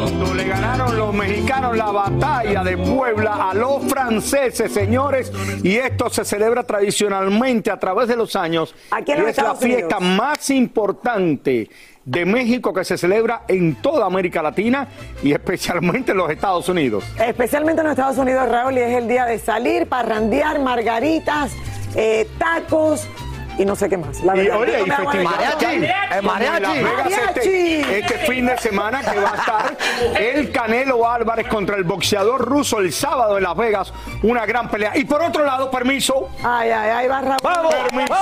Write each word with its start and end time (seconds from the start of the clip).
Cuando 0.00 0.32
le 0.32 0.44
ganaron 0.44 0.96
los 0.96 1.12
mexicanos 1.12 1.76
la 1.76 1.90
batalla 1.90 2.62
de 2.62 2.78
Puebla 2.78 3.50
a 3.50 3.54
los 3.54 3.82
franceses, 3.84 4.72
señores, 4.72 5.32
y 5.64 5.74
esto 5.76 6.08
se 6.08 6.24
celebra 6.24 6.62
tradicionalmente 6.62 7.70
a 7.70 7.78
través 7.80 8.06
de 8.06 8.14
los 8.14 8.36
años. 8.36 8.74
Aquí 8.92 9.12
en 9.12 9.18
y 9.18 9.20
los 9.22 9.30
es 9.30 9.38
la 9.38 9.56
fiesta 9.56 9.98
Unidos. 9.98 10.16
más 10.16 10.50
importante 10.50 11.68
de 12.04 12.24
México 12.24 12.72
que 12.72 12.84
se 12.84 12.96
celebra 12.96 13.42
en 13.48 13.74
toda 13.82 14.06
América 14.06 14.40
Latina 14.40 14.86
y 15.22 15.32
especialmente 15.32 16.12
en 16.12 16.18
los 16.18 16.30
Estados 16.30 16.68
Unidos. 16.68 17.04
Especialmente 17.18 17.80
en 17.80 17.88
los 17.88 17.98
Estados 17.98 18.18
Unidos, 18.18 18.48
Raúl, 18.48 18.78
y 18.78 18.80
es 18.80 18.96
el 18.96 19.08
día 19.08 19.26
de 19.26 19.40
salir, 19.40 19.88
parrandear, 19.88 20.60
margaritas, 20.60 21.52
eh, 21.96 22.28
tacos 22.38 23.08
y 23.58 23.64
no 23.64 23.74
sé 23.76 23.88
qué 23.88 23.96
más. 23.98 24.20
La 24.22 24.36
Y 24.36 24.40
verdad, 24.46 24.60
oye, 24.60 24.80
y 24.86 24.90
festival 24.90 25.16
El 25.18 25.24
Las 25.24 26.22
mariachi. 26.22 26.82
Vegas 26.82 27.06
este, 27.06 27.42
Mariachi. 27.42 27.94
este 27.94 28.18
fin 28.18 28.46
de 28.46 28.58
semana 28.58 29.00
que 29.02 29.18
va 29.20 29.32
a 29.32 29.36
estar 29.36 29.76
el 30.20 30.50
Canelo 30.52 31.08
Álvarez 31.10 31.46
contra 31.48 31.76
el 31.76 31.84
boxeador 31.84 32.40
ruso 32.42 32.78
el 32.78 32.92
sábado 32.92 33.36
en 33.36 33.42
Las 33.42 33.56
Vegas, 33.56 33.92
una 34.22 34.46
gran 34.46 34.68
pelea. 34.70 34.96
Y 34.96 35.04
por 35.04 35.22
otro 35.22 35.44
lado, 35.44 35.70
permiso, 35.70 36.30
Ay, 36.42 36.70
ay, 36.70 36.90
ay, 36.90 37.08
va 37.08 37.20
Raúl. 37.20 37.36
Vamos, 37.42 37.74
permiso. 37.74 38.14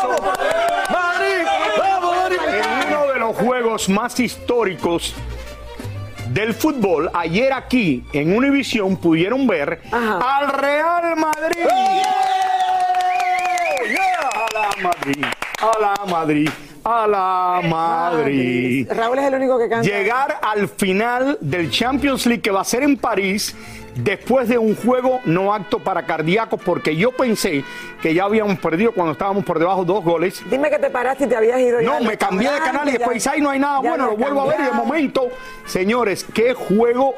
Madrid, 0.90 1.46
vamos, 1.78 2.16
Madrid. 2.16 2.38
En 2.48 2.88
uno 2.88 3.06
de 3.12 3.18
los 3.18 3.36
juegos 3.36 3.88
más 3.88 4.18
históricos 4.20 5.14
del 6.28 6.54
fútbol, 6.54 7.10
ayer 7.14 7.52
aquí 7.52 8.04
en 8.12 8.36
Univisión 8.36 8.96
pudieron 8.96 9.46
ver 9.46 9.80
Ajá. 9.92 10.38
al 10.38 10.48
Real 10.48 11.16
Madrid. 11.16 11.64
Madrid, 14.86 15.24
a 15.60 15.80
la 15.80 15.94
Madrid, 16.06 16.50
a 16.84 17.06
la 17.06 17.60
Madrid. 17.68 18.88
Raúl 18.90 19.18
es 19.18 19.24
el 19.24 19.34
único 19.34 19.58
que 19.58 19.68
canta. 19.68 19.88
Llegar 19.88 20.38
al 20.40 20.68
final 20.68 21.38
del 21.40 21.70
Champions 21.70 22.26
League 22.26 22.42
que 22.42 22.50
va 22.50 22.60
a 22.60 22.64
ser 22.64 22.84
en 22.84 22.96
París 22.96 23.54
después 23.96 24.48
de 24.48 24.58
un 24.58 24.76
juego 24.76 25.20
no 25.24 25.52
acto 25.52 25.78
para 25.78 26.04
cardíacos 26.04 26.60
porque 26.62 26.94
yo 26.94 27.12
pensé 27.12 27.64
que 28.02 28.14
ya 28.14 28.24
habíamos 28.24 28.58
perdido 28.58 28.92
cuando 28.92 29.12
estábamos 29.12 29.44
por 29.44 29.58
debajo 29.58 29.84
dos 29.84 30.04
goles 30.04 30.42
Dime 30.50 30.68
que 30.68 30.78
te 30.78 30.90
paraste 30.90 31.24
y 31.24 31.28
te 31.28 31.36
habías 31.36 31.58
ido 31.60 31.80
ya 31.80 31.98
no, 31.98 32.00
me 32.06 32.18
cambié 32.18 32.52
de 32.52 32.58
canal 32.58 32.86
y 32.90 32.92
después 32.92 33.26
ahí 33.26 33.40
no 33.40 33.48
hay 33.48 33.58
nada 33.58 33.78
bueno, 33.78 34.06
lo 34.06 34.16
vuelvo 34.16 34.42
a 34.42 34.46
ver 34.48 34.60
y 34.60 34.64
de 34.64 34.72
momento, 34.72 35.28
señores, 35.64 36.26
qué 36.34 36.52
juego 36.52 37.14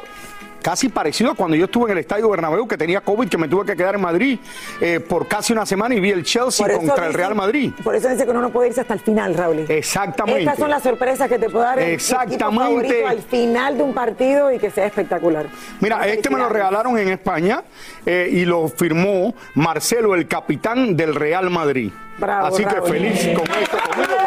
casi 0.68 0.90
parecido 0.90 1.30
a 1.30 1.34
cuando 1.34 1.56
yo 1.56 1.64
estuve 1.64 1.86
en 1.86 1.92
el 1.92 1.98
Estadio 2.02 2.28
Bernabéu 2.28 2.68
que 2.68 2.76
tenía 2.76 3.00
COVID, 3.00 3.26
que 3.26 3.38
me 3.38 3.48
tuve 3.48 3.64
que 3.64 3.74
quedar 3.74 3.94
en 3.94 4.02
Madrid 4.02 4.38
eh, 4.82 5.00
por 5.00 5.26
casi 5.26 5.54
una 5.54 5.64
semana 5.64 5.94
y 5.94 6.00
vi 6.00 6.10
el 6.10 6.24
Chelsea 6.24 6.68
contra 6.76 7.06
el 7.06 7.14
Real 7.14 7.34
Madrid. 7.34 7.72
Por 7.82 7.94
eso 7.94 8.06
dice 8.10 8.26
que 8.26 8.30
uno 8.30 8.42
no 8.42 8.50
puede 8.50 8.68
irse 8.68 8.82
hasta 8.82 8.92
el 8.92 9.00
final, 9.00 9.32
Raúl. 9.34 9.64
Exactamente. 9.66 10.42
Estas 10.42 10.58
son 10.58 10.68
las 10.68 10.82
sorpresas 10.82 11.26
que 11.26 11.38
te 11.38 11.48
puede 11.48 11.64
dar 11.64 11.78
Exactamente. 11.78 13.02
al 13.06 13.22
final 13.22 13.78
de 13.78 13.82
un 13.82 13.94
partido 13.94 14.52
y 14.52 14.58
que 14.58 14.70
sea 14.70 14.84
espectacular. 14.84 15.46
Mira, 15.80 16.06
este 16.06 16.28
me 16.28 16.36
lo 16.36 16.50
regalaron 16.50 16.98
en 16.98 17.08
España 17.08 17.62
eh, 18.04 18.28
y 18.30 18.44
lo 18.44 18.68
firmó 18.68 19.34
Marcelo, 19.54 20.14
el 20.14 20.28
capitán 20.28 20.94
del 20.94 21.14
Real 21.14 21.48
Madrid. 21.48 21.90
Bravo, 22.18 22.48
Así 22.48 22.62
que 22.62 22.82
feliz 22.82 23.26
con 23.34 23.46
esto. 23.56 23.78
conmigo. 23.88 24.17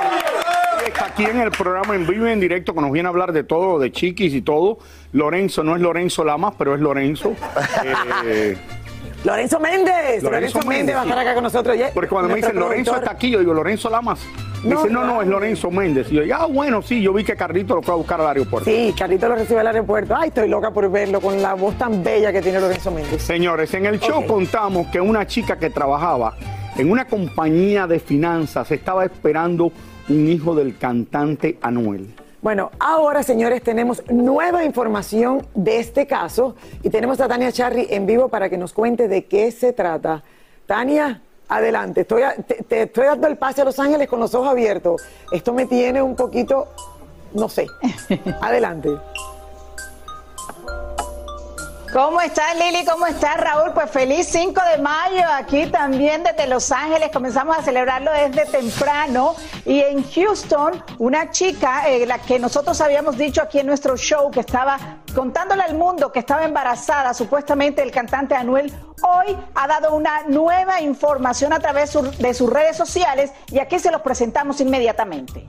Aquí 1.21 1.29
en 1.29 1.39
el 1.39 1.51
programa 1.51 1.93
en 1.95 2.07
vivo 2.07 2.27
y 2.27 2.31
en 2.31 2.39
directo 2.39 2.73
que 2.73 2.81
nos 2.81 2.91
viene 2.91 3.07
a 3.07 3.11
hablar 3.11 3.31
de 3.31 3.43
todo, 3.43 3.77
de 3.77 3.91
chiquis 3.91 4.33
y 4.33 4.41
todo. 4.41 4.79
Lorenzo 5.13 5.63
no 5.63 5.75
es 5.75 5.81
Lorenzo 5.81 6.23
Lamas, 6.23 6.55
pero 6.57 6.73
es 6.73 6.81
Lorenzo. 6.81 7.33
Eh, 8.25 8.57
Lorenzo 9.23 9.59
Méndez. 9.59 10.23
Lorenzo, 10.23 10.57
Méndez, 10.59 10.67
Méndez, 10.67 10.95
va 10.95 11.01
a 11.01 11.03
estar 11.03 11.19
acá 11.19 11.33
con 11.35 11.43
nosotros. 11.43 11.77
Ya- 11.77 11.91
porque 11.93 12.09
cuando 12.09 12.29
me 12.29 12.35
dicen 12.37 12.55
Lorenzo 12.55 12.95
está 12.95 13.11
aquí, 13.11 13.29
yo 13.29 13.37
digo 13.39 13.53
Lorenzo 13.53 13.87
Lamas. 13.89 14.19
Me 14.63 14.71
No, 14.71 14.77
dicen, 14.77 14.93
no, 14.93 15.03
no, 15.03 15.21
es. 15.21 15.27
Lorenzo 15.27 15.69
Méndez. 15.69 16.07
Y 16.11 16.15
yo, 16.15 16.35
ah, 16.35 16.47
bueno, 16.47 16.81
sí, 16.81 17.03
yo 17.03 17.13
vi 17.13 17.23
que 17.23 17.35
Carlito 17.35 17.75
lo 17.75 17.83
fue 17.83 17.93
a 17.93 17.97
buscar 17.97 18.19
al 18.19 18.27
aeropuerto. 18.29 18.67
Sí, 18.69 18.93
Carlito 18.97 19.27
lo 19.29 19.35
recibe 19.35 19.59
al 19.59 19.67
aeropuerto. 19.67 20.15
Ay, 20.15 20.29
estoy 20.29 20.49
loca 20.49 20.71
por 20.71 20.89
verlo 20.89 21.21
con 21.21 21.39
la 21.39 21.53
voz 21.53 21.77
tan 21.77 22.03
bella 22.03 22.31
que 22.33 22.41
tiene 22.41 22.59
Lorenzo 22.59 22.89
Méndez. 22.89 23.21
Señores, 23.21 23.71
en 23.75 23.85
el 23.85 23.99
show 23.99 24.25
contamos 24.25 24.87
que 24.87 24.99
una 24.99 25.27
chica 25.27 25.57
que 25.59 25.69
trabajaba 25.69 26.33
en 26.77 26.89
una 26.89 27.05
compañía 27.05 27.85
de 27.85 27.99
finanzas 27.99 28.71
estaba 28.71 29.05
esperando 29.05 29.71
un 30.11 30.27
hijo 30.27 30.55
del 30.55 30.77
cantante 30.77 31.57
Anuel. 31.61 32.13
Bueno, 32.41 32.71
ahora, 32.79 33.21
señores, 33.21 33.61
tenemos 33.61 34.01
nueva 34.09 34.63
información 34.65 35.45
de 35.53 35.79
este 35.79 36.07
caso 36.07 36.55
y 36.81 36.89
tenemos 36.89 37.19
a 37.21 37.27
Tania 37.27 37.51
Charry 37.51 37.87
en 37.89 38.05
vivo 38.07 38.29
para 38.29 38.49
que 38.49 38.57
nos 38.57 38.73
cuente 38.73 39.07
de 39.07 39.25
qué 39.25 39.51
se 39.51 39.73
trata. 39.73 40.23
Tania, 40.65 41.21
adelante. 41.47 42.01
Estoy 42.01 42.23
a- 42.23 42.35
te, 42.35 42.55
te 42.63 42.81
estoy 42.83 43.05
dando 43.05 43.27
el 43.27 43.37
pase 43.37 43.61
a 43.61 43.65
Los 43.65 43.77
Ángeles 43.79 44.07
con 44.07 44.19
los 44.19 44.33
ojos 44.33 44.47
abiertos. 44.49 45.03
Esto 45.31 45.53
me 45.53 45.67
tiene 45.67 46.01
un 46.01 46.15
poquito, 46.15 46.67
no 47.35 47.47
sé. 47.47 47.67
Adelante. 48.41 48.89
¿Cómo 51.93 52.21
estás 52.21 52.55
Lili? 52.55 52.85
¿Cómo 52.85 53.05
estás 53.05 53.35
Raúl? 53.35 53.73
Pues 53.73 53.91
feliz 53.91 54.25
5 54.27 54.61
de 54.71 54.81
mayo 54.81 55.23
aquí 55.33 55.65
también 55.65 56.23
desde 56.23 56.47
Los 56.47 56.71
Ángeles. 56.71 57.09
Comenzamos 57.11 57.57
a 57.57 57.63
celebrarlo 57.63 58.11
desde 58.13 58.45
temprano. 58.45 59.35
Y 59.65 59.81
en 59.81 60.09
Houston, 60.09 60.81
una 60.99 61.31
chica, 61.31 61.89
eh, 61.89 62.05
la 62.05 62.19
que 62.19 62.39
nosotros 62.39 62.79
habíamos 62.79 63.17
dicho 63.17 63.41
aquí 63.41 63.59
en 63.59 63.67
nuestro 63.67 63.97
show, 63.97 64.31
que 64.31 64.39
estaba 64.39 65.01
contándole 65.13 65.63
al 65.63 65.75
mundo 65.75 66.13
que 66.13 66.19
estaba 66.19 66.45
embarazada, 66.45 67.13
supuestamente 67.13 67.81
el 67.81 67.91
cantante 67.91 68.35
Anuel, 68.35 68.73
hoy 69.03 69.37
ha 69.53 69.67
dado 69.67 69.93
una 69.93 70.21
nueva 70.27 70.79
información 70.79 71.51
a 71.51 71.59
través 71.59 71.91
de 72.19 72.33
sus 72.33 72.49
redes 72.49 72.77
sociales 72.77 73.33
y 73.51 73.59
aquí 73.59 73.79
se 73.79 73.91
los 73.91 74.01
presentamos 74.01 74.61
inmediatamente. 74.61 75.45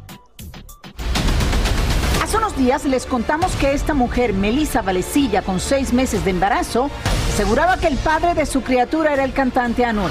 Hace 2.32 2.38
unos 2.38 2.56
días 2.56 2.87
les 2.87 3.04
contamos 3.04 3.53
que 3.56 3.75
esta 3.75 3.93
mujer, 3.93 4.32
Melissa 4.32 4.81
Valecilla, 4.81 5.43
con 5.43 5.60
seis 5.60 5.93
meses 5.93 6.25
de 6.25 6.31
embarazo, 6.31 6.91
aseguraba 7.31 7.76
que 7.76 7.88
el 7.88 7.98
padre 7.98 8.32
de 8.32 8.47
su 8.47 8.62
criatura 8.62 9.12
era 9.12 9.22
el 9.22 9.34
cantante 9.34 9.84
Anuel. 9.84 10.10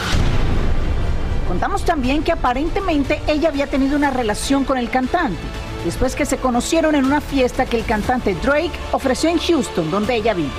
Contamos 1.47 1.83
también 1.83 2.21
que 2.21 2.31
aparentemente 2.31 3.19
ella 3.25 3.49
había 3.49 3.65
tenido 3.65 3.97
una 3.97 4.11
relación 4.11 4.65
con 4.65 4.77
el 4.77 4.91
cantante, 4.91 5.41
después 5.83 6.15
que 6.15 6.27
se 6.27 6.37
conocieron 6.37 6.93
en 6.93 7.05
una 7.05 7.21
fiesta 7.21 7.65
que 7.65 7.77
el 7.77 7.85
cantante 7.85 8.35
Drake 8.35 8.69
ofreció 8.91 9.31
en 9.31 9.39
Houston, 9.39 9.89
donde 9.89 10.13
ella 10.13 10.35
vive. 10.35 10.51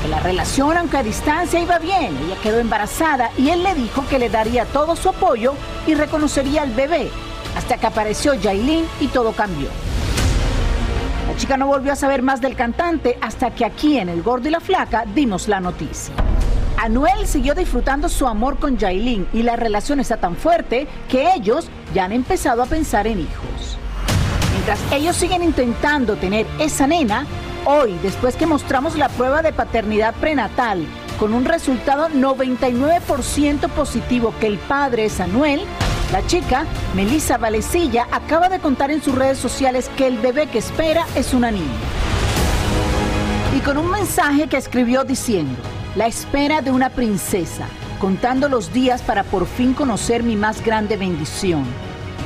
Que 0.00 0.08
la 0.10 0.20
relación, 0.20 0.76
aunque 0.76 0.98
a 0.98 1.02
distancia, 1.02 1.58
iba 1.58 1.80
bien. 1.80 2.16
Ella 2.24 2.36
quedó 2.40 2.60
embarazada 2.60 3.32
y 3.36 3.50
él 3.50 3.64
le 3.64 3.74
dijo 3.74 4.06
que 4.08 4.20
le 4.20 4.30
daría 4.30 4.64
todo 4.66 4.94
su 4.94 5.08
apoyo 5.08 5.54
y 5.88 5.94
reconocería 5.94 6.62
al 6.62 6.70
bebé, 6.70 7.10
hasta 7.56 7.78
que 7.78 7.86
apareció 7.88 8.34
Yailin 8.34 8.86
y 9.00 9.08
todo 9.08 9.32
cambió. 9.32 9.66
Chica 11.42 11.56
no 11.56 11.66
volvió 11.66 11.92
a 11.92 11.96
saber 11.96 12.22
más 12.22 12.40
del 12.40 12.54
cantante 12.54 13.18
hasta 13.20 13.50
que 13.50 13.64
aquí 13.64 13.98
en 13.98 14.08
El 14.08 14.22
Gordo 14.22 14.46
y 14.46 14.52
la 14.52 14.60
Flaca 14.60 15.06
dimos 15.12 15.48
la 15.48 15.58
noticia. 15.58 16.14
Anuel 16.78 17.26
siguió 17.26 17.56
disfrutando 17.56 18.08
su 18.08 18.28
amor 18.28 18.60
con 18.60 18.78
Yailin 18.78 19.26
y 19.32 19.42
la 19.42 19.56
relación 19.56 19.98
está 19.98 20.18
tan 20.18 20.36
fuerte 20.36 20.86
que 21.08 21.34
ellos 21.34 21.68
ya 21.92 22.04
han 22.04 22.12
empezado 22.12 22.62
a 22.62 22.66
pensar 22.66 23.08
en 23.08 23.22
hijos. 23.22 23.76
Mientras 24.52 24.78
ellos 24.92 25.16
siguen 25.16 25.42
intentando 25.42 26.14
tener 26.14 26.46
esa 26.60 26.86
nena, 26.86 27.26
hoy, 27.64 27.98
después 28.04 28.36
que 28.36 28.46
mostramos 28.46 28.96
la 28.96 29.08
prueba 29.08 29.42
de 29.42 29.52
paternidad 29.52 30.14
prenatal 30.14 30.86
con 31.18 31.34
un 31.34 31.44
resultado 31.44 32.08
99% 32.08 33.68
positivo 33.70 34.32
que 34.38 34.46
el 34.46 34.58
padre 34.58 35.06
es 35.06 35.18
Anuel, 35.18 35.62
la 36.12 36.24
chica, 36.26 36.66
Melissa 36.94 37.38
Valecilla, 37.38 38.06
acaba 38.12 38.50
de 38.50 38.60
contar 38.60 38.90
en 38.90 39.02
sus 39.02 39.14
redes 39.14 39.38
sociales 39.38 39.90
que 39.96 40.06
el 40.06 40.18
bebé 40.18 40.46
que 40.46 40.58
espera 40.58 41.06
es 41.14 41.32
una 41.32 41.50
niña. 41.50 41.64
Y 43.56 43.60
con 43.60 43.78
un 43.78 43.90
mensaje 43.90 44.46
que 44.46 44.58
escribió 44.58 45.04
diciendo, 45.04 45.58
la 45.96 46.06
espera 46.06 46.60
de 46.60 46.70
una 46.70 46.90
princesa, 46.90 47.66
contando 47.98 48.50
los 48.50 48.74
días 48.74 49.00
para 49.00 49.24
por 49.24 49.46
fin 49.46 49.72
conocer 49.72 50.22
mi 50.22 50.36
más 50.36 50.62
grande 50.62 50.98
bendición. 50.98 51.64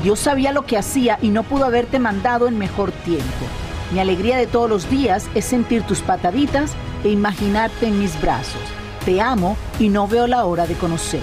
Dios 0.03 0.19
sabía 0.19 0.53
lo 0.53 0.67
que 0.67 0.79
hacía 0.79 1.19
y 1.23 1.29
no 1.29 1.45
pudo 1.45 1.65
haberte 1.65 2.01
mandado 2.01 2.49
en 2.49 2.59
mejor 2.59 2.91
tiempo. 2.91 3.47
Mi 3.93 4.01
alegría 4.01 4.37
de 4.37 4.49
todos 4.49 4.69
los 4.69 4.91
días 4.91 5.29
es 5.37 5.45
sentir 5.45 5.83
tus 5.83 6.01
pataditas 6.01 6.73
e 7.05 7.11
imaginarte 7.11 7.87
en 7.87 8.01
mis 8.01 8.21
brazos. 8.21 8.63
Te 9.05 9.21
amo 9.21 9.57
y 9.79 9.91
no 9.91 10.09
veo 10.09 10.27
la 10.27 10.45
hora 10.45 10.67
de 10.67 10.75
conocer. 10.75 11.23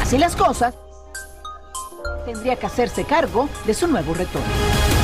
Así 0.00 0.18
las 0.18 0.36
cosas, 0.36 0.74
tendría 2.32 2.56
que 2.56 2.66
hacerse 2.66 3.04
cargo 3.04 3.48
de 3.64 3.72
su 3.72 3.86
nuevo 3.86 4.12
retorno. 4.12 4.97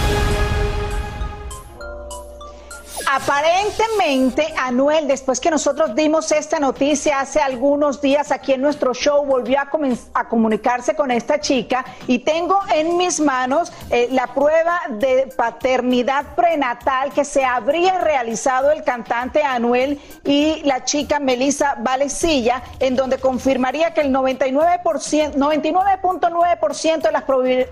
Aparentemente, 3.15 4.45
Anuel, 4.59 5.07
después 5.07 5.39
que 5.39 5.49
nosotros 5.49 5.95
dimos 5.95 6.33
esta 6.33 6.59
noticia 6.59 7.21
hace 7.21 7.39
algunos 7.39 8.01
días 8.01 8.33
aquí 8.33 8.55
en 8.55 8.61
nuestro 8.61 8.93
show, 8.93 9.25
volvió 9.25 9.59
a, 9.61 10.29
comunicarse 10.29 10.97
con 10.97 11.13
esta 11.13 11.39
chica 11.39 11.85
y 12.09 12.19
tengo 12.19 12.59
en 12.75 12.97
mis 12.97 13.21
manos 13.21 13.73
eh, 13.91 14.09
la 14.11 14.27
prueba 14.27 14.81
de 14.89 15.33
paternidad 15.37 16.35
prenatal 16.35 17.13
que 17.13 17.25
se 17.25 17.45
habría 17.45 18.01
realizado 18.01 18.73
el 18.73 18.83
cantante 18.83 19.45
Anuel 19.45 20.01
y 20.25 20.63
la 20.65 20.85
chica 20.85 21.21
Melissa 21.21 21.77
Valecilla, 21.79 22.65
en 22.81 22.97
donde 22.97 23.19
confirmaría 23.19 23.95
que 23.95 24.01
el 24.01 24.13
99%, 24.13 25.35
99.9% 25.35 27.01
de 27.01 27.13
las 27.13 27.23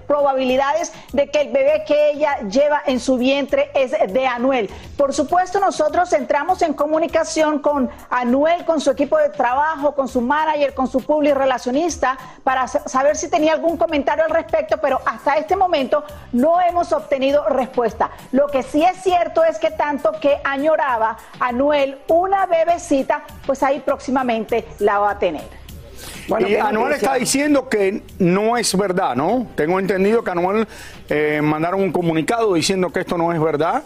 probabilidades 0.06 0.92
de 1.12 1.28
que 1.32 1.40
el 1.40 1.48
bebé 1.48 1.82
que 1.84 2.10
ella 2.10 2.38
lleva 2.48 2.80
en 2.86 3.00
su 3.00 3.18
vientre 3.18 3.72
es 3.74 3.90
de 3.90 4.26
Anuel. 4.28 4.70
Por 4.96 5.12
supuesto, 5.12 5.31
supuesto, 5.32 5.60
nosotros 5.60 6.12
entramos 6.12 6.60
en 6.60 6.74
comunicación 6.74 7.60
con 7.60 7.88
Anuel, 8.10 8.66
con 8.66 8.82
su 8.82 8.90
equipo 8.90 9.16
de 9.16 9.30
trabajo, 9.30 9.94
con 9.94 10.06
su 10.06 10.20
manager, 10.20 10.74
con 10.74 10.88
su 10.88 11.00
public 11.00 11.34
relacionista, 11.34 12.18
para 12.44 12.68
saber 12.68 13.16
si 13.16 13.30
tenía 13.30 13.54
algún 13.54 13.78
comentario 13.78 14.24
al 14.24 14.30
respecto, 14.30 14.76
pero 14.76 15.00
hasta 15.06 15.38
este 15.38 15.56
momento 15.56 16.04
no 16.32 16.60
hemos 16.60 16.92
obtenido 16.92 17.48
respuesta. 17.48 18.10
Lo 18.32 18.46
que 18.48 18.62
sí 18.62 18.84
es 18.84 19.02
cierto 19.02 19.42
es 19.42 19.58
que 19.58 19.70
tanto 19.70 20.12
que 20.20 20.36
añoraba 20.44 21.16
Anuel 21.40 21.96
una 22.08 22.44
bebecita, 22.44 23.22
pues 23.46 23.62
ahí 23.62 23.80
próximamente 23.80 24.66
la 24.80 24.98
va 24.98 25.12
a 25.12 25.18
tener. 25.18 25.62
Bueno, 26.28 26.46
y 26.46 26.56
Anuel 26.56 26.92
está 26.92 27.14
diciendo 27.14 27.70
que 27.70 28.02
no 28.18 28.58
es 28.58 28.76
verdad, 28.76 29.16
¿no? 29.16 29.46
Tengo 29.54 29.80
entendido 29.80 30.22
que 30.22 30.30
Anuel 30.30 30.68
eh, 31.08 31.40
mandaron 31.42 31.80
un 31.80 31.90
comunicado 31.90 32.52
diciendo 32.52 32.90
que 32.90 33.00
esto 33.00 33.16
no 33.16 33.32
es 33.32 33.40
verdad. 33.40 33.82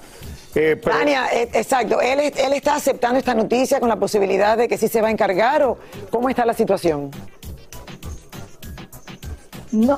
Eh, 0.59 0.75
Tania, 0.77 1.27
eh, 1.35 1.51
exacto. 1.53 2.01
¿Él, 2.01 2.19
¿Él 2.19 2.53
está 2.55 2.77
aceptando 2.77 3.19
esta 3.19 3.35
noticia 3.35 3.79
con 3.79 3.91
la 3.91 3.97
posibilidad 3.97 4.57
de 4.57 4.69
que 4.69 4.79
sí 4.79 4.89
se 4.89 5.03
va 5.03 5.09
a 5.09 5.11
encargar 5.11 5.63
o 5.63 5.77
cómo 6.11 6.31
está 6.31 6.47
la 6.47 6.55
situación? 6.55 7.11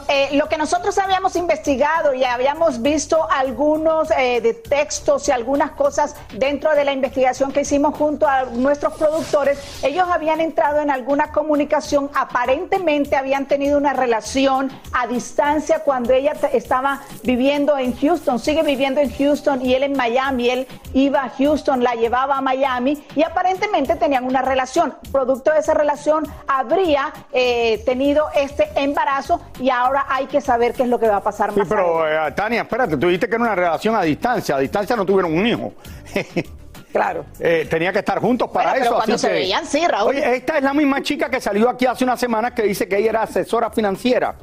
Eh, 0.09 0.31
lo 0.33 0.49
que 0.49 0.57
nosotros 0.57 0.99
habíamos 0.99 1.37
investigado 1.37 2.13
y 2.13 2.25
habíamos 2.25 2.83
visto 2.83 3.29
algunos 3.31 4.11
eh, 4.11 4.41
de 4.41 4.55
textos 4.55 5.29
y 5.29 5.31
algunas 5.31 5.73
cosas 5.73 6.17
dentro 6.35 6.75
de 6.75 6.85
la 6.85 6.93
investigación 6.93 7.53
que 7.53 7.61
hicimos 7.61 7.97
junto 7.97 8.27
a 8.27 8.45
nuestros 8.45 8.95
productores, 8.95 9.59
ellos 9.85 10.07
habían 10.11 10.41
entrado 10.41 10.81
en 10.81 10.91
alguna 10.91 11.31
comunicación, 11.31 12.11
aparentemente 12.15 13.15
habían 13.15 13.47
tenido 13.47 13.79
una 13.79 13.93
relación 13.93 14.73
a 14.93 15.07
distancia 15.07 15.81
cuando 15.85 16.13
ella 16.13 16.33
estaba 16.53 17.03
viviendo 17.23 17.79
en 17.79 17.97
Houston, 17.97 18.41
sigue 18.41 18.63
viviendo 18.65 19.01
en 19.01 19.15
Houston 19.15 19.65
y 19.65 19.75
él 19.75 19.85
en 19.85 19.97
Miami, 19.97 20.51
él 20.51 20.67
iba 20.93 21.23
a 21.23 21.31
Houston, 21.31 21.85
la 21.85 21.95
llevaba 21.95 22.39
a 22.39 22.41
Miami 22.41 23.05
y 23.15 23.23
aparentemente 23.23 23.95
tenían 23.95 24.25
una 24.25 24.43
relación. 24.43 24.95
Producto 25.13 25.53
de 25.53 25.61
esa 25.61 25.75
relación 25.75 26.27
habría 26.49 27.13
eh, 27.33 27.83
tenido 27.85 28.27
este 28.35 28.69
embarazo 28.75 29.41
y 29.61 29.68
ahora 29.71 30.07
hay 30.09 30.27
que 30.27 30.41
saber 30.41 30.73
qué 30.75 30.83
es 30.83 30.89
lo 30.89 30.99
que 30.99 31.09
va 31.09 31.17
a 31.17 31.23
pasar 31.23 31.53
sí, 31.53 31.61
pero 31.69 32.09
eh, 32.09 32.33
Tania, 32.33 32.63
espérate, 32.63 32.97
tú 32.97 33.07
dijiste 33.07 33.29
que 33.29 33.35
era 33.35 33.45
una 33.45 33.55
relación 33.55 33.95
a 33.95 34.03
distancia, 34.03 34.57
a 34.57 34.59
distancia 34.59 34.97
no 34.97 35.05
tuvieron 35.05 35.37
un 35.37 35.47
hijo. 35.47 35.73
Claro. 36.91 37.27
Eh, 37.39 37.67
tenía 37.69 37.93
que 37.93 37.99
estar 37.99 38.19
juntos 38.19 38.51
para 38.51 38.73
eso. 38.73 38.85
Pero 38.85 38.97
cuando 38.97 39.19
se 39.19 39.29
veían, 39.29 39.67
sí, 39.67 39.87
Raúl. 39.87 40.09
Oye, 40.09 40.37
esta 40.37 40.57
es 40.57 40.65
la 40.65 40.73
misma 40.73 41.03
chica 41.03 41.29
que 41.29 41.39
salió 41.39 41.69
aquí 41.69 41.85
hace 41.85 42.03
unas 42.03 42.19
semanas 42.19 42.53
que 42.53 42.63
dice 42.63 42.89
que 42.89 42.97
ella 42.97 43.11
era 43.11 43.23
asesora 43.23 43.71
financiera. 43.71 44.35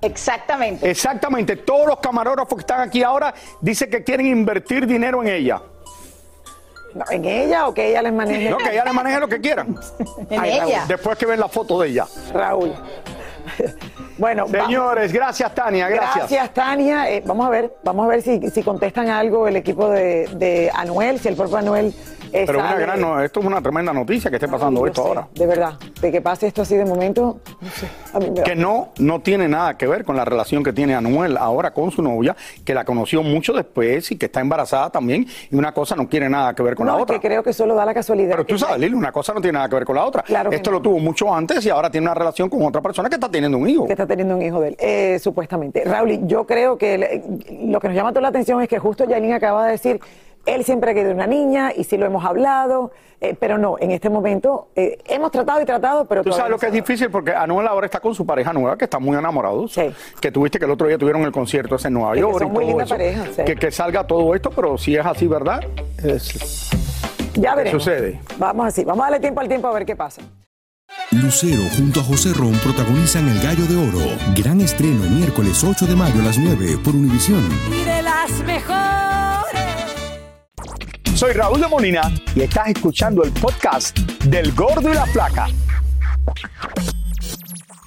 Exactamente. 0.00 0.88
Exactamente. 0.88 1.56
Todos 1.56 1.88
los 1.88 1.98
camarógrafos 1.98 2.56
que 2.56 2.60
están 2.60 2.80
aquí 2.80 3.02
ahora 3.02 3.34
dicen 3.60 3.90
que 3.90 4.04
quieren 4.04 4.26
invertir 4.26 4.86
dinero 4.86 5.22
en 5.22 5.28
ella. 5.28 5.60
¿En 7.10 7.24
ella 7.24 7.68
o 7.68 7.74
que 7.74 7.90
ella 7.90 8.02
les 8.02 8.12
maneje? 8.12 8.50
No, 8.50 8.58
que 8.58 8.72
ella 8.72 8.84
les 8.84 8.94
maneje 8.94 9.20
lo 9.20 9.28
que 9.28 9.40
quieran. 9.40 9.76
en 10.30 10.44
ella. 10.44 10.84
después 10.88 11.16
que 11.18 11.26
ven 11.26 11.40
la 11.40 11.48
foto 11.48 11.80
de 11.80 11.88
ella. 11.88 12.06
Raúl. 12.32 12.72
Bueno, 14.18 14.46
señores, 14.48 15.12
gracias 15.12 15.54
Tania, 15.54 15.88
gracias. 15.88 16.30
Gracias 16.30 16.54
Tania. 16.54 17.10
Eh, 17.10 17.22
vamos 17.24 17.46
a 17.46 17.50
ver, 17.50 17.76
vamos 17.84 18.06
a 18.06 18.08
ver 18.08 18.22
si, 18.22 18.50
si 18.50 18.62
contestan 18.62 19.08
algo 19.08 19.46
el 19.46 19.56
equipo 19.56 19.90
de, 19.90 20.26
de 20.34 20.70
Anuel, 20.74 21.20
si 21.20 21.28
el 21.28 21.36
propio 21.36 21.58
Anuel 21.58 21.94
pero 22.32 22.58
una 22.58 22.74
gran, 22.74 23.00
no, 23.00 23.20
esto 23.20 23.40
es 23.40 23.46
una 23.46 23.60
tremenda 23.60 23.92
noticia 23.92 24.30
que 24.30 24.36
esté 24.36 24.48
pasando 24.48 24.86
esto 24.86 25.02
ahora. 25.02 25.28
De 25.34 25.46
verdad, 25.46 25.74
de 26.00 26.12
que 26.12 26.20
pase 26.20 26.46
esto 26.46 26.62
así 26.62 26.76
de 26.76 26.84
momento, 26.84 27.40
no 27.60 27.70
sé. 27.70 28.42
que 28.42 28.54
no, 28.54 28.88
no 28.98 29.20
tiene 29.20 29.48
nada 29.48 29.76
que 29.76 29.86
ver 29.86 30.04
con 30.04 30.16
la 30.16 30.24
relación 30.24 30.64
que 30.64 30.72
tiene 30.72 30.94
Anuel 30.94 31.36
ahora 31.36 31.72
con 31.72 31.90
su 31.90 32.02
novia, 32.02 32.36
que 32.64 32.74
la 32.74 32.84
conoció 32.84 33.22
mucho 33.22 33.52
después 33.52 34.10
y 34.10 34.16
que 34.16 34.26
está 34.26 34.40
embarazada 34.40 34.90
también, 34.90 35.26
y 35.50 35.56
una 35.56 35.72
cosa 35.72 35.96
no 35.96 36.06
tiene 36.06 36.28
nada 36.28 36.54
que 36.54 36.62
ver 36.62 36.74
con 36.74 36.86
la 36.86 36.96
otra. 36.96 37.18
que 37.18 37.26
creo 37.26 37.42
que 37.42 37.52
solo 37.52 37.74
da 37.74 37.84
la 37.84 37.94
casualidad. 37.94 38.30
Pero 38.32 38.46
tú 38.46 38.58
sabes, 38.58 38.78
Lili, 38.78 38.94
una 38.94 39.12
cosa 39.12 39.32
no 39.32 39.40
tiene 39.40 39.58
nada 39.58 39.68
que 39.68 39.74
ver 39.76 39.84
con 39.84 39.96
la 39.96 40.04
otra. 40.04 40.22
Claro 40.22 40.50
esto 40.56 40.70
lo 40.70 40.80
tuvo 40.80 40.98
mucho 40.98 41.32
antes 41.32 41.64
y 41.64 41.70
ahora 41.70 41.90
tiene 41.90 42.06
una 42.06 42.14
relación 42.14 42.48
con 42.48 42.62
otra 42.64 42.80
persona 42.80 43.08
que 43.08 43.14
está 43.14 43.30
teniendo 43.30 43.58
un 43.58 43.68
hijo. 43.68 43.86
Que 43.86 43.92
está 43.92 44.06
teniendo 44.06 44.36
un 44.36 44.42
hijo 44.42 44.60
de 44.60 44.68
él, 44.68 44.76
eh, 44.78 45.18
supuestamente. 45.18 45.84
Raúl, 45.84 46.26
yo 46.26 46.46
creo 46.46 46.76
que 46.78 47.22
lo 47.62 47.80
que 47.80 47.88
nos 47.88 47.96
llama 47.96 48.10
toda 48.10 48.22
la 48.22 48.28
atención 48.28 48.60
es 48.62 48.68
que 48.68 48.78
justo 48.78 49.04
Yailin 49.04 49.32
acaba 49.32 49.66
de 49.66 49.72
decir 49.72 50.00
él 50.46 50.64
siempre 50.64 50.92
ha 50.92 50.94
querido 50.94 51.12
una 51.12 51.26
niña 51.26 51.72
y 51.76 51.84
sí 51.84 51.96
lo 51.96 52.06
hemos 52.06 52.24
hablado, 52.24 52.92
eh, 53.20 53.36
pero 53.38 53.58
no, 53.58 53.76
en 53.78 53.90
este 53.90 54.08
momento 54.08 54.68
eh, 54.76 54.98
hemos 55.06 55.30
tratado 55.30 55.60
y 55.60 55.64
tratado, 55.64 56.06
pero... 56.06 56.22
Tú 56.22 56.32
sabes 56.32 56.50
lo 56.50 56.58
que 56.58 56.66
es 56.66 56.72
difícil 56.72 57.10
porque 57.10 57.32
Anuel 57.32 57.66
ahora 57.66 57.86
está 57.86 58.00
con 58.00 58.14
su 58.14 58.24
pareja 58.24 58.52
nueva, 58.52 58.78
que 58.78 58.84
está 58.84 58.98
muy 58.98 59.16
enamorados, 59.16 59.72
sí. 59.72 59.92
que 60.20 60.30
tuviste 60.30 60.58
que 60.58 60.64
el 60.64 60.70
otro 60.70 60.86
día 60.86 60.96
tuvieron 60.96 61.22
el 61.22 61.32
concierto 61.32 61.74
ese 61.74 61.88
en 61.88 61.94
Nueva 61.94 62.16
York. 62.16 62.38
Que 62.38 62.46
muy 62.46 62.64
linda 62.64 62.86
pareja, 62.86 63.24
que, 63.44 63.56
que, 63.56 63.70
salga 63.70 64.06
todo 64.06 64.34
esto, 64.34 64.50
pero 64.50 64.78
si 64.78 64.96
es 64.96 65.04
así, 65.04 65.26
¿verdad? 65.26 65.60
ya 67.34 67.54
veremos. 67.54 67.82
Sucede. 67.82 68.20
Vamos 68.38 68.66
así, 68.66 68.84
vamos 68.84 69.02
a 69.02 69.06
darle 69.10 69.20
tiempo 69.20 69.40
al 69.40 69.48
tiempo 69.48 69.68
a 69.68 69.72
ver 69.72 69.84
qué 69.84 69.96
pasa. 69.96 70.22
Lucero 71.10 71.62
junto 71.76 72.00
a 72.00 72.02
José 72.02 72.32
Ron 72.32 72.52
protagonizan 72.54 73.28
El 73.28 73.40
Gallo 73.40 73.64
de 73.66 73.76
Oro. 73.76 74.16
Gran 74.34 74.60
estreno 74.60 75.04
miércoles 75.10 75.62
8 75.62 75.86
de 75.86 75.94
mayo 75.94 76.20
a 76.20 76.24
las 76.24 76.38
9 76.38 76.78
por 76.84 76.94
Univisión. 76.94 77.44
Y 77.70 77.84
de 77.84 78.02
las 78.02 78.30
mejores. 78.44 78.65
Soy 81.16 81.32
Raúl 81.32 81.62
de 81.62 81.66
Molina 81.66 82.12
y 82.34 82.42
estás 82.42 82.68
escuchando 82.68 83.24
el 83.24 83.32
podcast 83.32 83.98
del 84.26 84.52
Gordo 84.52 84.90
y 84.90 84.94
la 84.94 85.06
Placa. 85.06 85.46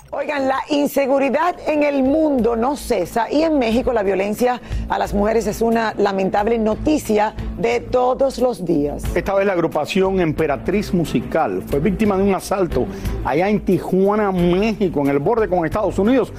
Oigan, 0.10 0.48
la 0.48 0.62
inseguridad 0.72 1.56
en 1.68 1.84
el 1.84 2.02
mundo 2.02 2.56
no 2.56 2.76
cesa 2.76 3.32
y 3.32 3.44
en 3.44 3.60
México 3.60 3.94
la 3.94 4.02
violencia 4.02 4.60
a 4.90 4.98
las 4.98 5.14
mujeres 5.14 5.46
es 5.46 5.62
una 5.62 5.94
lamentable 5.96 6.58
noticia 6.58 7.36
de 7.60 7.82
todos 7.82 8.40
los 8.40 8.66
días. 8.66 9.04
Esta 9.14 9.36
vez 9.36 9.46
la 9.46 9.54
agrupación 9.54 10.20
Emperatriz 10.20 10.92
Musical 10.92 11.62
fue 11.68 11.80
víctima 11.80 12.18
de 12.18 12.24
un 12.24 12.34
asalto 12.34 12.88
allá 13.24 13.48
en 13.48 13.60
Tijuana, 13.64 14.32
México, 14.32 15.02
en 15.02 15.10
el 15.10 15.20
borde 15.20 15.48
con 15.48 15.64
Estados 15.68 16.00
Unidos. 16.00 16.34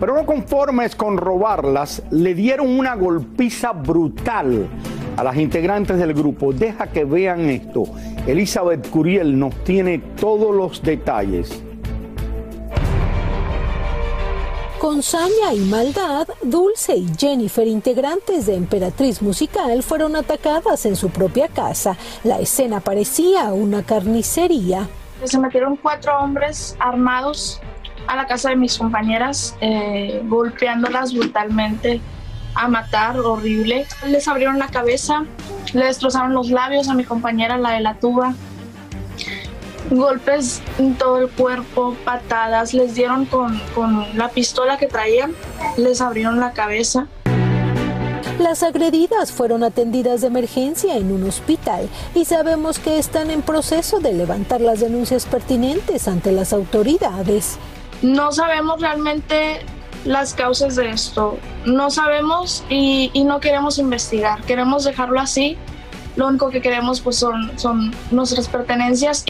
Pero 0.00 0.16
no 0.16 0.26
conformes 0.26 0.96
con 0.96 1.18
robarlas, 1.18 2.02
le 2.10 2.34
dieron 2.34 2.68
una 2.68 2.96
golpiza 2.96 3.70
brutal 3.70 4.68
a 5.16 5.24
las 5.24 5.36
integrantes 5.36 5.98
del 5.98 6.14
grupo. 6.14 6.52
Deja 6.52 6.86
que 6.88 7.04
vean 7.04 7.48
esto. 7.50 7.84
Elizabeth 8.26 8.88
Curiel 8.90 9.38
nos 9.38 9.54
tiene 9.64 9.98
todos 9.98 10.54
los 10.54 10.82
detalles. 10.82 11.62
Con 14.82 15.00
saña 15.00 15.54
y 15.54 15.60
maldad, 15.60 16.26
Dulce 16.42 16.96
y 16.96 17.06
Jennifer, 17.16 17.68
integrantes 17.68 18.46
de 18.46 18.56
Emperatriz 18.56 19.22
Musical, 19.22 19.80
fueron 19.84 20.16
atacadas 20.16 20.86
en 20.86 20.96
su 20.96 21.08
propia 21.08 21.46
casa. 21.46 21.96
La 22.24 22.40
escena 22.40 22.80
parecía 22.80 23.52
una 23.52 23.84
carnicería. 23.84 24.88
Se 25.22 25.38
metieron 25.38 25.76
cuatro 25.76 26.18
hombres 26.18 26.76
armados 26.80 27.60
a 28.08 28.16
la 28.16 28.26
casa 28.26 28.50
de 28.50 28.56
mis 28.56 28.76
compañeras, 28.76 29.56
eh, 29.60 30.20
golpeándolas 30.24 31.14
brutalmente 31.14 32.00
a 32.54 32.68
matar, 32.68 33.18
horrible. 33.18 33.86
Les 34.06 34.28
abrieron 34.28 34.58
la 34.58 34.68
cabeza, 34.68 35.24
le 35.72 35.86
destrozaron 35.86 36.34
los 36.34 36.50
labios 36.50 36.88
a 36.88 36.94
mi 36.94 37.04
compañera, 37.04 37.58
la 37.58 37.70
de 37.72 37.80
la 37.80 37.94
tuba. 37.94 38.34
Golpes 39.90 40.62
en 40.78 40.94
todo 40.96 41.18
el 41.18 41.28
cuerpo, 41.28 41.96
patadas, 42.04 42.72
les 42.72 42.94
dieron 42.94 43.26
con, 43.26 43.60
con 43.74 44.06
la 44.16 44.28
pistola 44.28 44.78
que 44.78 44.86
traían, 44.86 45.32
les 45.76 46.00
abrieron 46.00 46.40
la 46.40 46.52
cabeza. 46.52 47.08
Las 48.38 48.62
agredidas 48.62 49.30
fueron 49.30 49.62
atendidas 49.62 50.22
de 50.22 50.28
emergencia 50.28 50.96
en 50.96 51.12
un 51.12 51.24
hospital 51.24 51.88
y 52.14 52.24
sabemos 52.24 52.78
que 52.78 52.98
están 52.98 53.30
en 53.30 53.42
proceso 53.42 54.00
de 54.00 54.14
levantar 54.14 54.60
las 54.60 54.80
denuncias 54.80 55.26
pertinentes 55.26 56.08
ante 56.08 56.32
las 56.32 56.52
autoridades. 56.52 57.58
No 58.00 58.32
sabemos 58.32 58.80
realmente 58.80 59.60
las 60.04 60.34
causas 60.34 60.76
de 60.76 60.90
esto. 60.90 61.38
No 61.64 61.90
sabemos 61.90 62.64
y, 62.68 63.10
no 63.24 63.40
queremos 63.40 63.78
investigar, 63.78 64.42
queremos 64.42 64.84
dejarlo 64.84 65.20
así. 65.20 65.56
Lo 66.16 66.28
único 66.28 66.50
que 66.50 66.60
queremos 66.60 67.00
pues 67.00 67.16
son, 67.16 67.58
son 67.58 67.94
nuestras 68.10 68.48
pertenencias. 68.48 69.24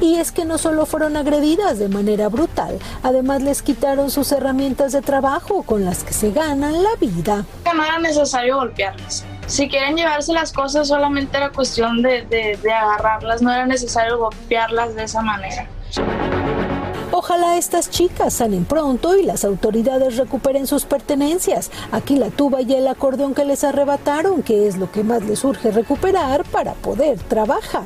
Y 0.00 0.16
es 0.16 0.32
que 0.32 0.44
no 0.44 0.58
solo 0.58 0.84
fueron 0.84 1.16
agredidas 1.16 1.78
de 1.78 1.88
manera 1.88 2.28
brutal, 2.28 2.80
además 3.04 3.40
les 3.40 3.62
quitaron 3.62 4.10
sus 4.10 4.32
herramientas 4.32 4.90
de 4.90 5.00
trabajo 5.00 5.62
con 5.62 5.84
las 5.84 6.02
que 6.02 6.12
se 6.12 6.32
ganan 6.32 6.82
la 6.82 6.96
vida. 7.00 7.44
No 7.72 7.84
era 7.84 8.00
necesario 8.00 8.56
golpearlas. 8.56 9.24
Si 9.46 9.68
quieren 9.68 9.96
llevarse 9.96 10.32
las 10.32 10.52
cosas, 10.52 10.88
solamente 10.88 11.36
era 11.36 11.50
cuestión 11.50 12.02
de, 12.02 12.22
de, 12.22 12.58
de 12.60 12.72
agarrarlas, 12.72 13.42
no 13.42 13.52
era 13.52 13.64
necesario 13.66 14.18
golpearlas 14.18 14.96
de 14.96 15.04
esa 15.04 15.22
manera. 15.22 15.68
Ojalá 17.24 17.56
estas 17.56 17.88
chicas 17.88 18.34
salen 18.34 18.64
pronto 18.64 19.16
y 19.16 19.22
las 19.22 19.44
autoridades 19.44 20.16
recuperen 20.16 20.66
sus 20.66 20.86
pertenencias. 20.86 21.70
Aquí 21.92 22.16
la 22.16 22.30
tuba 22.30 22.62
y 22.62 22.74
el 22.74 22.88
acordeón 22.88 23.32
que 23.32 23.44
les 23.44 23.62
arrebataron, 23.62 24.42
que 24.42 24.66
es 24.66 24.76
lo 24.76 24.90
que 24.90 25.04
más 25.04 25.22
les 25.22 25.44
urge 25.44 25.70
recuperar 25.70 26.42
para 26.42 26.74
poder 26.74 27.20
trabajar 27.20 27.84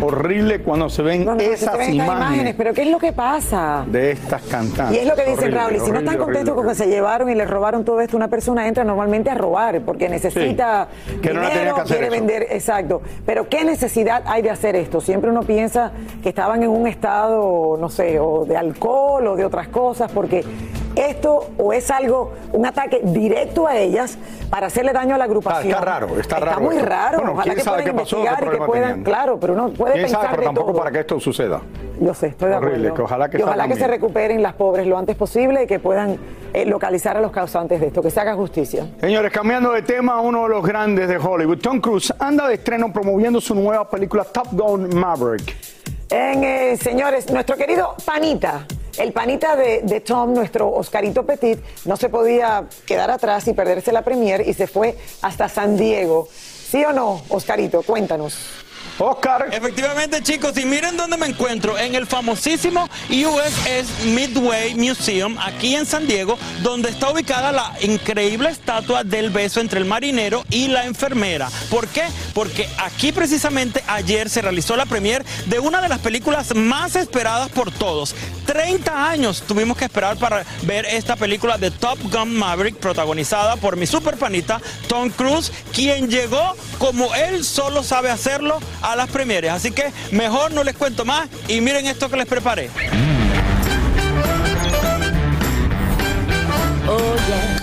horrible 0.00 0.62
cuando 0.62 0.88
se 0.88 1.02
ven 1.02 1.28
esas 1.40 1.88
imágenes, 1.88 2.54
Pero 2.56 2.74
¿qué 2.74 2.82
es 2.82 2.90
lo 2.90 2.98
que 2.98 3.12
pasa? 3.12 3.84
De 3.86 4.12
estas 4.12 4.42
cantantes. 4.42 4.96
Y 4.96 5.00
es 5.00 5.06
lo 5.06 5.14
que 5.14 5.24
dicen 5.24 5.52
Raúl, 5.52 5.76
y 5.76 5.80
si 5.80 5.90
no 5.90 5.98
están 5.98 6.18
contentos 6.18 6.54
con 6.54 6.66
que 6.68 6.74
se 6.74 6.86
llevaron 6.86 7.30
y 7.30 7.34
le 7.34 7.44
robaron 7.44 7.84
todo 7.84 8.00
esto, 8.00 8.16
una 8.16 8.28
persona 8.28 8.66
entra 8.68 8.84
normalmente 8.84 9.30
a 9.30 9.34
robar 9.34 9.80
porque 9.80 10.08
necesita 10.08 10.88
que 11.22 11.30
dinero, 11.30 11.76
no 11.76 11.84
quiere 11.84 12.10
vender, 12.10 12.46
exacto. 12.50 13.02
Pero 13.24 13.48
¿qué 13.48 13.64
necesidad 13.64 14.22
hay 14.26 14.42
de 14.42 14.50
hacer 14.50 14.76
esto? 14.76 15.00
Siempre 15.00 15.30
uno 15.30 15.42
piensa 15.42 15.92
que 16.22 16.28
estaban 16.28 16.62
en 16.62 16.70
un 16.70 16.86
estado, 16.86 17.76
no 17.78 17.88
sé, 17.88 18.18
o 18.20 18.44
de 18.44 18.56
alcohol 18.56 19.26
o 19.26 19.36
de 19.36 19.44
otras 19.44 19.68
cosas, 19.68 20.10
porque 20.12 20.44
esto 20.96 21.50
o 21.58 21.72
es 21.72 21.90
algo, 21.90 22.32
un 22.52 22.66
ataque 22.66 23.00
directo 23.04 23.66
a 23.66 23.76
ellas 23.76 24.18
para 24.50 24.66
hacerle 24.68 24.92
daño 24.92 25.14
a 25.14 25.18
la 25.18 25.24
agrupación. 25.24 25.72
Está, 25.72 25.84
raro, 25.84 26.18
está, 26.18 26.36
raro. 26.40 26.50
Está 26.52 26.60
muy 26.60 26.78
raro. 26.78 27.18
Bueno, 27.18 27.32
Ojalá 27.32 27.54
que 27.54 27.62
puedan 27.62 27.88
investigar 27.88 28.44
y 28.44 28.50
que 28.50 28.56
puedan, 28.64 29.02
claro, 29.04 29.38
pero 29.38 29.52
uno 29.52 29.70
puede 29.70 29.92
¿Quién 29.94 30.04
pensar 30.06 30.22
sabe, 30.22 30.34
pero 30.36 30.44
tampoco 30.48 30.72
todo. 30.72 30.78
para 30.78 30.90
que 30.90 31.00
esto 31.00 31.20
suceda. 31.20 31.60
Yo 32.00 32.12
sé, 32.14 32.28
estoy 32.28 32.50
de 32.50 32.56
Horrible, 32.56 32.76
acuerdo. 32.88 32.94
que 32.94 33.02
ojalá 33.02 33.28
que 33.30 33.38
y 33.38 33.42
ojalá 33.42 33.68
que 33.68 33.76
se 33.76 33.86
recuperen 33.86 34.42
las 34.42 34.54
pobres 34.54 34.86
lo 34.86 34.98
antes 34.98 35.16
posible 35.16 35.62
y 35.62 35.66
que 35.66 35.78
puedan 35.78 36.18
eh, 36.52 36.66
localizar 36.66 37.16
a 37.16 37.20
los 37.20 37.30
causantes 37.32 37.80
de 37.80 37.86
esto, 37.88 38.02
que 38.02 38.10
se 38.10 38.20
haga 38.20 38.34
justicia. 38.34 38.86
Señores, 39.00 39.32
cambiando 39.32 39.72
de 39.72 39.82
tema, 39.82 40.20
uno 40.20 40.42
de 40.44 40.48
los 40.50 40.64
grandes 40.66 41.08
de 41.08 41.16
Hollywood, 41.16 41.58
Tom 41.58 41.80
Cruise, 41.80 42.12
anda 42.18 42.46
de 42.48 42.54
estreno 42.54 42.92
promoviendo 42.92 43.40
su 43.40 43.54
nueva 43.54 43.88
película 43.88 44.24
Top 44.24 44.48
Gun 44.52 44.94
Maverick. 44.94 45.54
En, 46.10 46.44
eh, 46.44 46.76
señores, 46.76 47.30
nuestro 47.32 47.56
querido 47.56 47.94
Panita, 48.04 48.66
el 48.98 49.12
panita 49.12 49.56
de, 49.56 49.82
de 49.82 50.00
Tom, 50.00 50.32
nuestro 50.32 50.70
Oscarito 50.70 51.24
Petit, 51.24 51.58
no 51.84 51.96
se 51.96 52.08
podía 52.08 52.64
quedar 52.86 53.10
atrás 53.10 53.46
y 53.48 53.52
perderse 53.52 53.92
la 53.92 54.02
premier 54.02 54.46
y 54.46 54.54
se 54.54 54.66
fue 54.66 54.96
hasta 55.22 55.48
San 55.48 55.76
Diego. 55.76 56.28
¿Sí 56.30 56.84
o 56.84 56.92
no, 56.92 57.22
Oscarito? 57.28 57.82
Cuéntanos. 57.82 58.36
Oscar. 58.98 59.48
Efectivamente, 59.52 60.22
chicos, 60.22 60.56
y 60.56 60.64
miren 60.64 60.96
dónde 60.96 61.16
me 61.16 61.26
encuentro, 61.26 61.78
en 61.78 61.94
el 61.94 62.06
famosísimo 62.06 62.88
USS 63.10 64.06
Midway 64.06 64.74
Museum, 64.74 65.36
aquí 65.38 65.74
en 65.74 65.84
San 65.84 66.06
Diego, 66.06 66.38
donde 66.62 66.90
está 66.90 67.10
ubicada 67.10 67.52
la 67.52 67.72
increíble 67.80 68.48
estatua 68.48 69.04
del 69.04 69.30
beso 69.30 69.60
entre 69.60 69.80
el 69.80 69.84
marinero 69.84 70.44
y 70.50 70.68
la 70.68 70.86
enfermera. 70.86 71.50
¿Por 71.70 71.88
qué? 71.88 72.04
Porque 72.32 72.68
aquí 72.78 73.12
precisamente 73.12 73.82
ayer 73.86 74.30
se 74.30 74.42
realizó 74.42 74.76
la 74.76 74.86
premier 74.86 75.24
de 75.46 75.58
una 75.58 75.80
de 75.80 75.88
las 75.88 75.98
películas 75.98 76.54
más 76.54 76.96
esperadas 76.96 77.50
por 77.50 77.70
todos. 77.70 78.14
30 78.46 79.08
años 79.10 79.42
tuvimos 79.46 79.76
que 79.76 79.84
esperar 79.84 80.16
para 80.16 80.44
ver 80.62 80.86
esta 80.86 81.16
película 81.16 81.58
de 81.58 81.70
Top 81.70 81.98
Gun 82.10 82.34
Maverick, 82.34 82.76
protagonizada 82.76 83.56
por 83.56 83.76
mi 83.76 83.86
super 83.86 84.16
panita 84.16 84.60
Tom 84.88 85.10
Cruise, 85.10 85.52
quien 85.72 86.08
llegó 86.08 86.56
como 86.78 87.14
él 87.14 87.44
solo 87.44 87.82
sabe 87.82 88.10
hacerlo 88.10 88.58
a 88.82 88.96
las 88.96 89.10
premieres. 89.10 89.50
Así 89.50 89.72
que 89.72 89.92
mejor 90.12 90.52
no 90.52 90.64
les 90.64 90.76
cuento 90.76 91.04
más 91.04 91.28
y 91.48 91.60
miren 91.60 91.86
esto 91.86 92.08
que 92.08 92.16
les 92.16 92.26
preparé. 92.26 92.70
Así, 96.88 97.55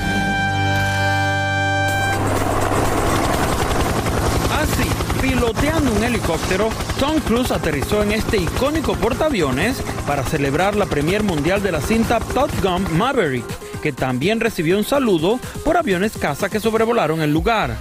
piloteando 5.23 5.93
un 5.93 6.03
helicóptero, 6.03 6.67
Tom 6.99 7.17
Cruise 7.21 7.51
aterrizó 7.51 8.03
en 8.03 8.11
este 8.11 8.35
icónico 8.35 8.93
portaaviones 8.95 9.81
para 10.05 10.21
celebrar 10.21 10.75
la 10.75 10.85
premier 10.85 11.23
mundial 11.23 11.63
de 11.63 11.71
la 11.71 11.79
cinta 11.79 12.19
Top 12.19 12.51
Gun 12.61 12.97
Maverick, 12.97 13.45
que 13.81 13.93
también 13.93 14.41
recibió 14.41 14.77
un 14.77 14.83
saludo 14.83 15.39
por 15.63 15.77
aviones 15.77 16.17
caza 16.17 16.49
que 16.49 16.59
sobrevolaron 16.59 17.21
el 17.21 17.31
lugar. 17.31 17.73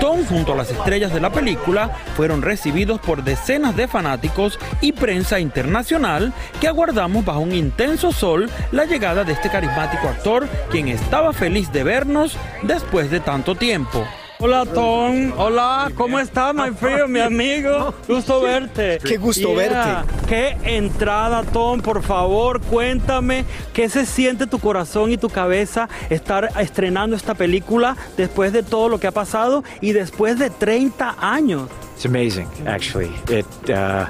Tom 0.00 0.24
junto 0.24 0.52
a 0.52 0.56
las 0.56 0.70
estrellas 0.70 1.12
de 1.12 1.20
la 1.20 1.32
película 1.32 1.96
fueron 2.16 2.42
recibidos 2.42 3.00
por 3.00 3.24
decenas 3.24 3.74
de 3.74 3.88
fanáticos 3.88 4.56
y 4.80 4.92
prensa 4.92 5.40
internacional 5.40 6.32
que 6.60 6.68
aguardamos 6.68 7.24
bajo 7.24 7.40
un 7.40 7.56
intenso 7.56 8.12
sol 8.12 8.48
la 8.70 8.84
llegada 8.84 9.24
de 9.24 9.32
este 9.32 9.50
carismático 9.50 10.06
actor 10.06 10.48
quien 10.70 10.86
estaba 10.86 11.32
feliz 11.32 11.72
de 11.72 11.82
vernos 11.82 12.36
después 12.62 13.10
de 13.10 13.18
tanto 13.18 13.56
tiempo. 13.56 14.06
Hola 14.40 14.64
Tom, 14.66 15.32
hola, 15.36 15.90
¿cómo 15.96 16.20
estás, 16.20 16.54
my 16.54 16.70
friend, 16.70 17.08
mi 17.08 17.18
amigo? 17.18 17.92
Gusto 18.06 18.40
verte. 18.40 19.00
Qué 19.04 19.16
gusto 19.16 19.52
verte. 19.52 20.08
Qué 20.28 20.56
entrada, 20.62 21.42
Tom, 21.42 21.80
por 21.80 22.04
favor, 22.04 22.60
cuéntame 22.60 23.44
qué 23.72 23.88
se 23.88 24.06
siente 24.06 24.46
tu 24.46 24.60
corazón 24.60 25.10
y 25.10 25.16
tu 25.16 25.28
cabeza 25.28 25.88
estar 26.08 26.50
estrenando 26.56 27.16
esta 27.16 27.34
película 27.34 27.96
después 28.16 28.52
de 28.52 28.62
todo 28.62 28.88
lo 28.88 29.00
que 29.00 29.08
ha 29.08 29.12
pasado 29.12 29.64
y 29.80 29.90
después 29.90 30.38
de 30.38 30.50
30 30.50 31.16
años. 31.18 31.68
It's 31.96 32.06
amazing, 32.06 32.46
actually. 32.64 33.10
It, 33.28 33.44
uh, 33.70 34.06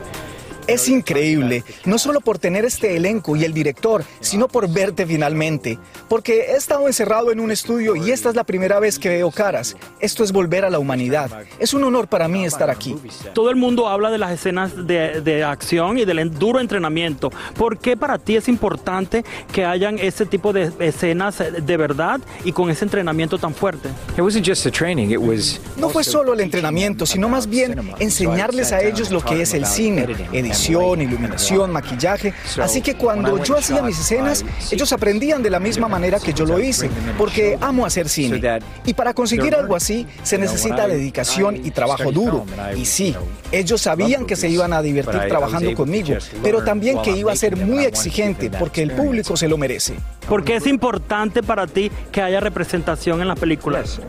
es 0.68 0.88
increíble, 0.88 1.64
no 1.84 1.98
solo 1.98 2.20
por 2.20 2.38
tener 2.38 2.64
este 2.64 2.96
elenco 2.96 3.34
y 3.34 3.44
el 3.44 3.52
director, 3.52 4.04
sino 4.20 4.46
por 4.46 4.70
verte 4.70 5.06
finalmente. 5.06 5.78
Porque 6.08 6.52
he 6.52 6.56
estado 6.56 6.86
encerrado 6.86 7.32
en 7.32 7.40
un 7.40 7.50
estudio 7.50 7.96
y 7.96 8.12
esta 8.12 8.28
es 8.28 8.36
la 8.36 8.44
primera 8.44 8.78
vez 8.78 8.98
que 8.98 9.08
veo 9.08 9.30
caras. 9.30 9.76
Esto 9.98 10.22
es 10.22 10.30
volver 10.30 10.64
a 10.64 10.70
la 10.70 10.78
humanidad. 10.78 11.30
Es 11.58 11.74
un 11.74 11.82
honor 11.82 12.06
para 12.06 12.28
mí 12.28 12.44
estar 12.44 12.70
aquí. 12.70 12.96
Todo 13.34 13.50
el 13.50 13.56
mundo 13.56 13.88
habla 13.88 14.10
de 14.10 14.18
las 14.18 14.32
escenas 14.32 14.86
de, 14.86 15.20
de 15.20 15.42
acción 15.42 15.98
y 15.98 16.04
del 16.04 16.38
duro 16.38 16.60
entrenamiento. 16.60 17.30
¿Por 17.56 17.78
qué 17.78 17.96
para 17.96 18.18
ti 18.18 18.36
es 18.36 18.48
importante 18.48 19.24
que 19.52 19.64
hayan 19.64 19.98
ese 19.98 20.26
tipo 20.26 20.52
de 20.52 20.70
escenas 20.78 21.38
de 21.38 21.76
verdad 21.76 22.20
y 22.44 22.52
con 22.52 22.70
ese 22.70 22.84
entrenamiento 22.84 23.38
tan 23.38 23.54
fuerte? 23.54 23.88
It 24.16 24.20
wasn't 24.20 24.46
just 24.46 24.62
the 24.64 24.70
training, 24.70 25.10
it 25.10 25.18
was 25.18 25.60
no 25.76 25.88
fue 25.88 26.04
solo 26.04 26.34
el 26.34 26.40
entrenamiento, 26.40 27.06
sino 27.06 27.28
más 27.28 27.48
bien 27.48 27.92
enseñarles 27.98 28.72
a 28.72 28.82
ellos 28.82 29.10
lo 29.10 29.22
que 29.22 29.42
es 29.42 29.54
el 29.54 29.64
cine, 29.66 30.06
edición, 30.32 30.57
iluminación, 31.00 31.70
maquillaje. 31.72 32.34
Así 32.60 32.80
que 32.80 32.94
cuando 32.94 33.42
yo 33.42 33.56
hacía 33.56 33.82
mis 33.82 33.98
escenas, 33.98 34.44
ellos 34.70 34.92
aprendían 34.92 35.42
de 35.42 35.50
la 35.50 35.60
misma 35.60 35.88
manera 35.88 36.18
que 36.20 36.32
yo 36.32 36.44
lo 36.44 36.60
hice, 36.60 36.90
porque 37.16 37.58
amo 37.60 37.86
hacer 37.86 38.08
cine. 38.08 38.60
Y 38.84 38.94
para 38.94 39.14
conseguir 39.14 39.54
algo 39.54 39.76
así 39.76 40.06
se 40.22 40.38
necesita 40.38 40.86
dedicación 40.88 41.56
y 41.64 41.70
trabajo 41.70 42.12
duro. 42.12 42.44
Y 42.76 42.84
sí, 42.84 43.14
ellos 43.52 43.80
sabían 43.82 44.26
que 44.26 44.36
se 44.36 44.48
iban 44.48 44.72
a 44.72 44.82
divertir 44.82 45.20
trabajando 45.28 45.74
conmigo, 45.74 46.14
pero 46.42 46.64
también 46.64 47.00
que 47.02 47.10
iba 47.10 47.32
a 47.32 47.36
ser 47.36 47.56
muy 47.56 47.84
exigente 47.84 48.50
porque 48.50 48.82
el 48.82 48.92
público 48.92 49.36
se 49.36 49.48
lo 49.48 49.56
merece. 49.56 49.94
Porque 50.28 50.56
es 50.56 50.66
importante 50.66 51.42
para 51.42 51.66
ti 51.66 51.90
que 52.12 52.22
haya 52.22 52.40
representación 52.40 53.20
en 53.20 53.28
las 53.28 53.38
películas. 53.38 54.00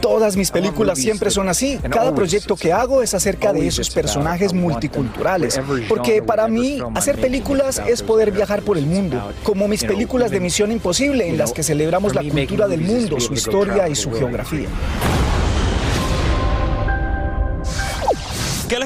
Todas 0.00 0.36
mis 0.36 0.50
películas 0.50 0.98
siempre 0.98 1.30
son 1.30 1.48
así. 1.48 1.78
Cada 1.90 2.14
proyecto 2.14 2.56
que 2.56 2.72
hago 2.72 3.02
es 3.02 3.14
acerca 3.14 3.52
de 3.52 3.66
esos 3.66 3.90
personajes 3.90 4.52
multiculturales. 4.52 5.60
Porque 5.88 6.22
para 6.22 6.48
mí, 6.48 6.78
hacer 6.94 7.20
películas 7.20 7.80
es 7.86 8.02
poder 8.02 8.30
viajar 8.32 8.62
por 8.62 8.76
el 8.76 8.86
mundo. 8.86 9.32
Como 9.42 9.68
mis 9.68 9.84
películas 9.84 10.30
de 10.30 10.40
Misión 10.40 10.72
Imposible, 10.72 11.28
en 11.28 11.38
las 11.38 11.52
que 11.52 11.62
celebramos 11.62 12.14
la 12.14 12.22
cultura 12.22 12.68
del 12.68 12.82
mundo, 12.82 13.20
su 13.20 13.34
historia 13.34 13.88
y 13.88 13.94
su 13.94 14.12
geografía. 14.12 14.68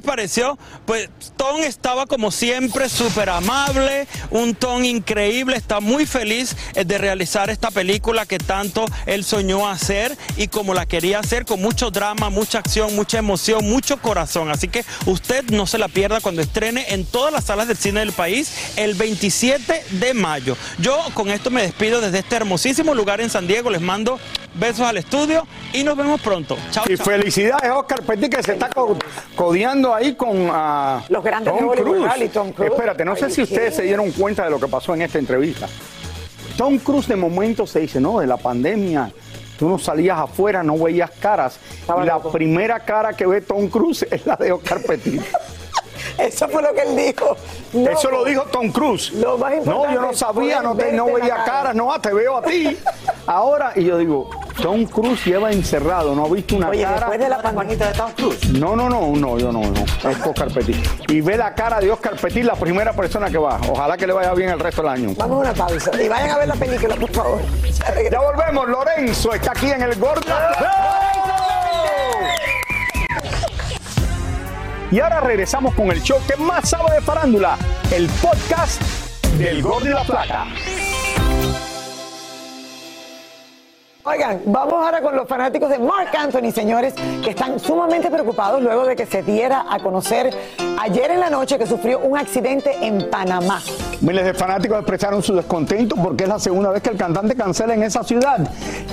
Pareció? 0.06 0.58
Pues 0.86 1.10
Tom 1.36 1.60
estaba 1.62 2.06
como 2.06 2.30
siempre 2.30 2.88
súper 2.88 3.28
amable, 3.28 4.06
un 4.30 4.54
Tom 4.54 4.84
increíble, 4.84 5.56
está 5.56 5.80
muy 5.80 6.06
feliz 6.06 6.56
eh, 6.74 6.84
de 6.84 6.96
realizar 6.96 7.50
esta 7.50 7.70
película 7.70 8.24
que 8.24 8.38
tanto 8.38 8.86
él 9.04 9.24
soñó 9.24 9.68
hacer 9.68 10.16
y 10.36 10.48
como 10.48 10.72
la 10.72 10.86
quería 10.86 11.18
hacer 11.18 11.44
con 11.44 11.60
mucho 11.60 11.90
drama, 11.90 12.30
mucha 12.30 12.60
acción, 12.60 12.94
mucha 12.94 13.18
emoción, 13.18 13.68
mucho 13.68 14.00
corazón. 14.00 14.50
Así 14.50 14.68
que 14.68 14.84
usted 15.04 15.44
no 15.50 15.66
se 15.66 15.78
la 15.78 15.88
pierda 15.88 16.20
cuando 16.20 16.40
estrene 16.40 16.86
en 16.94 17.04
todas 17.04 17.32
las 17.32 17.44
salas 17.44 17.68
del 17.68 17.76
cine 17.76 18.00
del 18.00 18.12
país 18.12 18.52
el 18.76 18.94
27 18.94 19.84
de 19.90 20.14
mayo. 20.14 20.56
Yo 20.78 20.98
con 21.14 21.30
esto 21.30 21.50
me 21.50 21.62
despido 21.62 22.00
desde 22.00 22.20
este 22.20 22.36
hermosísimo 22.36 22.94
lugar 22.94 23.20
en 23.20 23.28
San 23.28 23.46
Diego, 23.46 23.70
les 23.70 23.80
mando 23.80 24.18
besos 24.58 24.86
al 24.86 24.96
estudio 24.96 25.46
y 25.72 25.82
nos 25.84 25.96
vemos 25.96 26.20
pronto. 26.20 26.56
Chao. 26.70 26.84
Y 26.88 26.96
chao. 26.96 27.06
felicidades, 27.06 27.70
Oscar 27.70 28.02
Petit, 28.02 28.34
que 28.34 28.42
se 28.42 28.52
está 28.52 28.68
co- 28.68 28.96
codeando 29.34 29.94
ahí 29.94 30.14
con 30.14 30.48
ah, 30.50 31.02
Los 31.08 31.22
grandes 31.24 31.52
de 31.54 31.58
Tom 31.60 31.70
Cruise. 31.74 32.02
¿vale? 32.06 32.28
Tom 32.28 32.52
Cruise. 32.52 32.72
Espérate, 32.72 33.04
no 33.04 33.16
sé 33.16 33.30
si 33.30 33.42
ustedes 33.42 33.70
¿qué? 33.70 33.76
se 33.76 33.82
dieron 33.82 34.10
cuenta 34.12 34.44
de 34.44 34.50
lo 34.50 34.58
que 34.60 34.68
pasó 34.68 34.94
en 34.94 35.02
esta 35.02 35.18
entrevista. 35.18 35.68
Tom 36.56 36.78
Cruise 36.78 37.08
de 37.08 37.16
momento 37.16 37.66
se 37.66 37.80
dice, 37.80 38.00
no, 38.00 38.20
de 38.20 38.26
la 38.26 38.36
pandemia. 38.36 39.10
Tú 39.58 39.68
no 39.70 39.78
salías 39.78 40.18
afuera, 40.18 40.62
no 40.62 40.76
veías 40.78 41.10
caras. 41.12 41.58
Estaba 41.80 42.02
y 42.02 42.06
la 42.06 42.14
loco. 42.14 42.30
primera 42.32 42.80
cara 42.80 43.14
que 43.14 43.26
ve 43.26 43.40
Tom 43.40 43.68
Cruise 43.68 44.06
es 44.10 44.26
la 44.26 44.36
de 44.36 44.52
Oscar 44.52 44.80
Petit. 44.82 45.22
Eso 46.18 46.48
fue 46.48 46.62
lo 46.62 46.72
que 46.74 46.82
él 46.82 46.96
dijo. 46.96 47.36
Eso 47.72 48.10
lo 48.10 48.24
dijo 48.24 48.42
Tom 48.44 48.70
Cruise. 48.70 49.12
Lo 49.12 49.38
más 49.38 49.64
no, 49.64 49.92
yo 49.92 50.00
no 50.00 50.12
sabía, 50.14 50.62
no, 50.62 50.74
te, 50.74 50.92
no 50.92 51.06
veía 51.12 51.44
cara. 51.44 51.74
no, 51.74 51.92
ah, 51.92 52.00
te 52.00 52.12
veo 52.12 52.38
a 52.38 52.42
ti. 52.42 52.76
Ahora, 53.26 53.72
y 53.74 53.84
yo 53.84 53.98
digo, 53.98 54.30
Tom 54.62 54.86
Cruise 54.86 55.24
lleva 55.24 55.50
encerrado, 55.50 56.14
no 56.14 56.26
ha 56.26 56.28
visto 56.28 56.56
una 56.56 56.68
Oye, 56.68 56.82
cara. 56.82 56.96
después 56.96 57.18
de 57.18 57.28
la 57.28 57.42
pandemia 57.42 57.86
de 57.88 57.92
Tom 57.92 58.12
Cruise. 58.12 58.52
No, 58.52 58.76
no, 58.76 58.88
no, 58.88 59.12
no, 59.14 59.38
yo 59.38 59.52
no, 59.52 59.62
no. 59.62 59.84
Es 60.10 60.24
Oscar 60.24 60.48
Petit. 60.52 60.76
Y 61.08 61.20
ve 61.20 61.36
la 61.36 61.54
cara 61.54 61.80
de 61.80 61.90
Oscar 61.90 62.16
Petit, 62.16 62.44
la 62.44 62.54
primera 62.54 62.92
persona 62.92 63.28
que 63.28 63.38
va. 63.38 63.58
Ojalá 63.68 63.96
que 63.96 64.06
le 64.06 64.12
vaya 64.12 64.32
bien 64.34 64.50
el 64.50 64.60
resto 64.60 64.82
del 64.82 64.90
año. 64.92 65.14
Vamos 65.16 65.38
a 65.38 65.50
una 65.50 65.54
pausa. 65.54 65.90
Y 66.00 66.08
vayan 66.08 66.30
a 66.30 66.38
ver 66.38 66.48
la 66.48 66.54
película, 66.54 66.96
por 66.96 67.10
favor. 67.10 67.40
Ya 68.10 68.20
volvemos. 68.20 68.68
Lorenzo 68.68 69.32
está 69.32 69.50
aquí 69.52 69.70
en 69.70 69.82
el 69.82 69.98
Gordo. 69.98 70.32
Y 74.90 75.00
ahora 75.00 75.20
regresamos 75.20 75.74
con 75.74 75.90
el 75.90 76.00
show 76.00 76.18
que 76.26 76.36
más 76.36 76.70
sabe 76.70 76.94
de 76.94 77.00
farándula, 77.00 77.58
el 77.92 78.08
podcast 78.22 78.80
del 79.36 79.62
Gordo 79.62 79.86
y 79.86 79.92
la 79.92 80.04
Plata. 80.04 80.46
Oigan, 84.08 84.40
vamos 84.46 84.74
ahora 84.74 85.02
con 85.02 85.16
los 85.16 85.26
fanáticos 85.26 85.68
de 85.68 85.80
Mark 85.80 86.10
Anthony, 86.16 86.52
señores, 86.52 86.94
que 87.24 87.30
están 87.30 87.58
sumamente 87.58 88.08
preocupados 88.08 88.62
luego 88.62 88.86
de 88.86 88.94
que 88.94 89.04
se 89.04 89.24
diera 89.24 89.66
a 89.68 89.80
conocer 89.80 90.30
ayer 90.80 91.10
en 91.10 91.18
la 91.18 91.28
noche 91.28 91.58
que 91.58 91.66
sufrió 91.66 91.98
un 91.98 92.16
accidente 92.16 92.70
en 92.82 93.10
Panamá. 93.10 93.60
Miles 94.00 94.24
de 94.24 94.32
fanáticos 94.34 94.78
expresaron 94.78 95.24
su 95.24 95.34
descontento 95.34 95.96
porque 95.96 96.22
es 96.22 96.28
la 96.28 96.38
segunda 96.38 96.70
vez 96.70 96.82
que 96.82 96.90
el 96.90 96.96
cantante 96.96 97.34
cancela 97.34 97.74
en 97.74 97.82
esa 97.82 98.04
ciudad. 98.04 98.38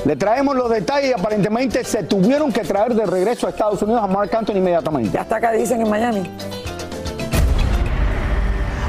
Le 0.04 0.16
traemos 0.16 0.56
los 0.56 0.68
detalles 0.72 1.12
y 1.12 1.14
aparentemente 1.14 1.84
se 1.84 2.02
tuvieron 2.02 2.52
que 2.52 2.62
traer 2.62 2.96
de 2.96 3.06
regreso 3.06 3.46
a 3.46 3.52
Estados 3.52 3.84
Unidos 3.84 4.02
a 4.02 4.08
Mark 4.08 4.36
Anthony 4.36 4.56
inmediatamente. 4.56 5.12
Ya 5.14 5.22
está 5.22 5.36
acá, 5.36 5.52
dicen 5.52 5.80
en 5.80 5.92
Miami. 5.92 6.24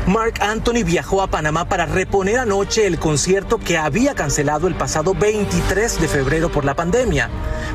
Mark 0.07 0.35
Anthony 0.43 0.85
viajó 0.85 1.23
a 1.23 1.29
Panamá 1.29 1.67
para 1.67 1.87
reponer 1.87 2.39
anoche 2.39 2.87
el 2.87 2.99
concierto 2.99 3.57
que 3.57 3.79
había 3.79 4.15
cancelado 4.15 4.69
el 4.69 4.75
pasado 4.75 5.15
23 5.15 5.99
de 5.99 6.09
febrero 6.09 6.53
por 6.53 6.67
la 6.67 6.75
pandemia. 6.75 7.31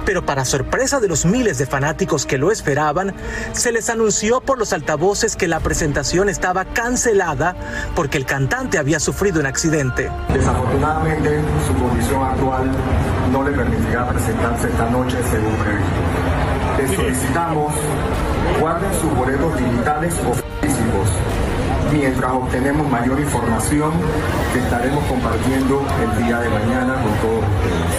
Pero 0.06 0.24
para 0.24 0.46
sorpresa 0.46 1.00
de 1.00 1.08
los 1.08 1.26
miles 1.26 1.58
de 1.58 1.66
fanáticos 1.66 2.28
que 2.28 2.38
lo 2.38 2.52
esperaban, 2.52 3.16
se 3.54 3.72
les 3.72 3.90
anunció 3.90 4.42
por 4.42 4.60
los 4.60 4.74
altavoces 4.74 5.36
que 5.36 5.48
la 5.48 5.60
presentación 5.60 6.30
estaba 6.30 6.66
cancelada 6.66 7.56
porque 7.96 8.20
el 8.20 8.28
cantante 8.28 8.78
había 8.78 9.00
sufrido 9.00 9.40
un 9.40 9.48
accidente. 9.48 10.12
Desafortunadamente, 10.32 11.42
su 11.68 11.74
condición 11.84 12.24
actual 12.24 12.72
no 13.32 13.44
le 13.44 13.52
permitirá 13.52 14.08
presentarse 14.08 14.68
esta 14.68 14.90
noche 14.92 15.18
según 15.32 15.56
previsto. 15.56 16.78
Les 16.78 16.96
solicitamos 16.96 17.74
guarden 18.60 18.92
sus 19.02 19.16
boletos 19.16 19.58
digitales 19.58 20.14
o 20.28 20.34
físicos 20.62 21.10
mientras 21.92 22.32
obtenemos 22.32 22.90
mayor 22.90 23.20
información 23.20 23.92
que 24.54 24.60
estaremos 24.60 25.04
compartiendo 25.06 25.86
el 26.02 26.18
día 26.26 26.40
de 26.40 26.50
mañana 26.50 26.96
con 26.96 27.14
todos 27.18 27.44
ustedes. 27.44 27.92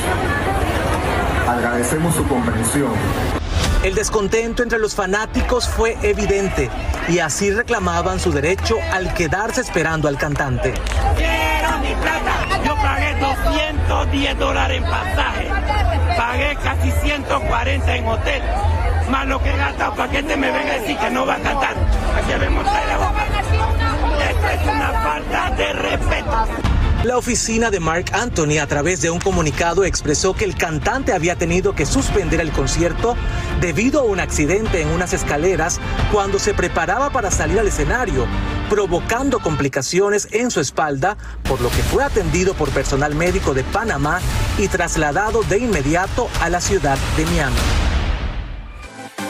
Agradecemos 1.49 2.15
su 2.15 2.27
comprensión. 2.27 2.91
El 3.83 3.95
descontento 3.95 4.63
entre 4.63 4.79
los 4.79 4.95
fanáticos 4.95 5.67
fue 5.69 5.97
evidente 6.03 6.69
y 7.09 7.19
así 7.19 7.51
reclamaban 7.51 8.21
su 8.21 8.31
derecho 8.31 8.77
al 8.93 9.15
quedarse 9.15 9.63
esperando 9.63 10.07
al 10.07 10.19
cantante. 10.19 10.75
¡Quiero 11.17 11.79
mi 11.79 11.95
plata! 11.95 12.35
Yo 12.65 12.75
pagué 12.77 13.15
210 13.19 14.39
dólares 14.39 14.83
en 14.83 14.85
pasaje, 14.85 15.49
pagué 16.17 16.57
casi 16.63 16.93
140 17.03 17.97
en 17.97 18.07
hotel, 18.07 18.43
más 19.11 19.27
lo 19.27 19.43
que 19.43 19.51
he 19.51 19.57
gastado 19.57 19.95
para 19.95 20.11
que 20.11 20.19
este 20.21 20.37
me 20.37 20.51
venga 20.51 20.73
a 20.73 20.79
decir 20.79 20.97
que 20.97 21.11
no 21.11 21.27
va 21.27 21.35
a 21.35 21.41
cantar. 21.41 21.75
Aquí 22.17 22.33
vemos 22.39 22.65
la 22.65 22.99
boca. 22.99 23.27
Esto 24.31 24.49
es 24.49 24.63
una 24.63 24.93
falta 25.03 25.51
de 25.57 25.73
respeto. 25.73 26.47
La 27.05 27.17
oficina 27.17 27.71
de 27.71 27.81
Mark 27.81 28.13
Anthony 28.13 28.59
a 28.61 28.67
través 28.67 29.01
de 29.01 29.09
un 29.09 29.21
comunicado 29.21 29.85
expresó 29.85 30.35
que 30.35 30.45
el 30.45 30.55
cantante 30.55 31.15
había 31.15 31.35
tenido 31.35 31.75
que 31.75 31.87
suspender 31.87 32.41
el 32.41 32.53
concierto 32.53 33.17
debido 33.59 34.01
a 34.01 34.05
un 34.05 34.21
accidente 34.21 34.83
en 34.83 34.89
unas 34.89 35.15
escaleras 35.15 35.81
cuando 36.13 36.39
se 36.39 36.53
preparaba 36.53 37.09
para 37.09 37.31
salir 37.31 37.59
al 37.59 37.69
escenario, 37.69 38.27
provocando 38.69 39.39
complicaciones 39.39 40.29
en 40.33 40.51
su 40.51 40.61
espalda, 40.61 41.17
por 41.45 41.63
lo 41.63 41.71
que 41.71 41.83
fue 41.83 42.05
atendido 42.05 42.53
por 42.53 42.69
personal 42.69 43.15
médico 43.15 43.55
de 43.55 43.65
Panamá 43.65 44.21
y 44.59 44.69
trasladado 44.69 45.43
de 45.45 45.59
inmediato 45.59 46.29
a 46.43 46.51
la 46.51 46.61
ciudad 46.61 46.99
de 47.17 47.25
Miami. 47.25 47.90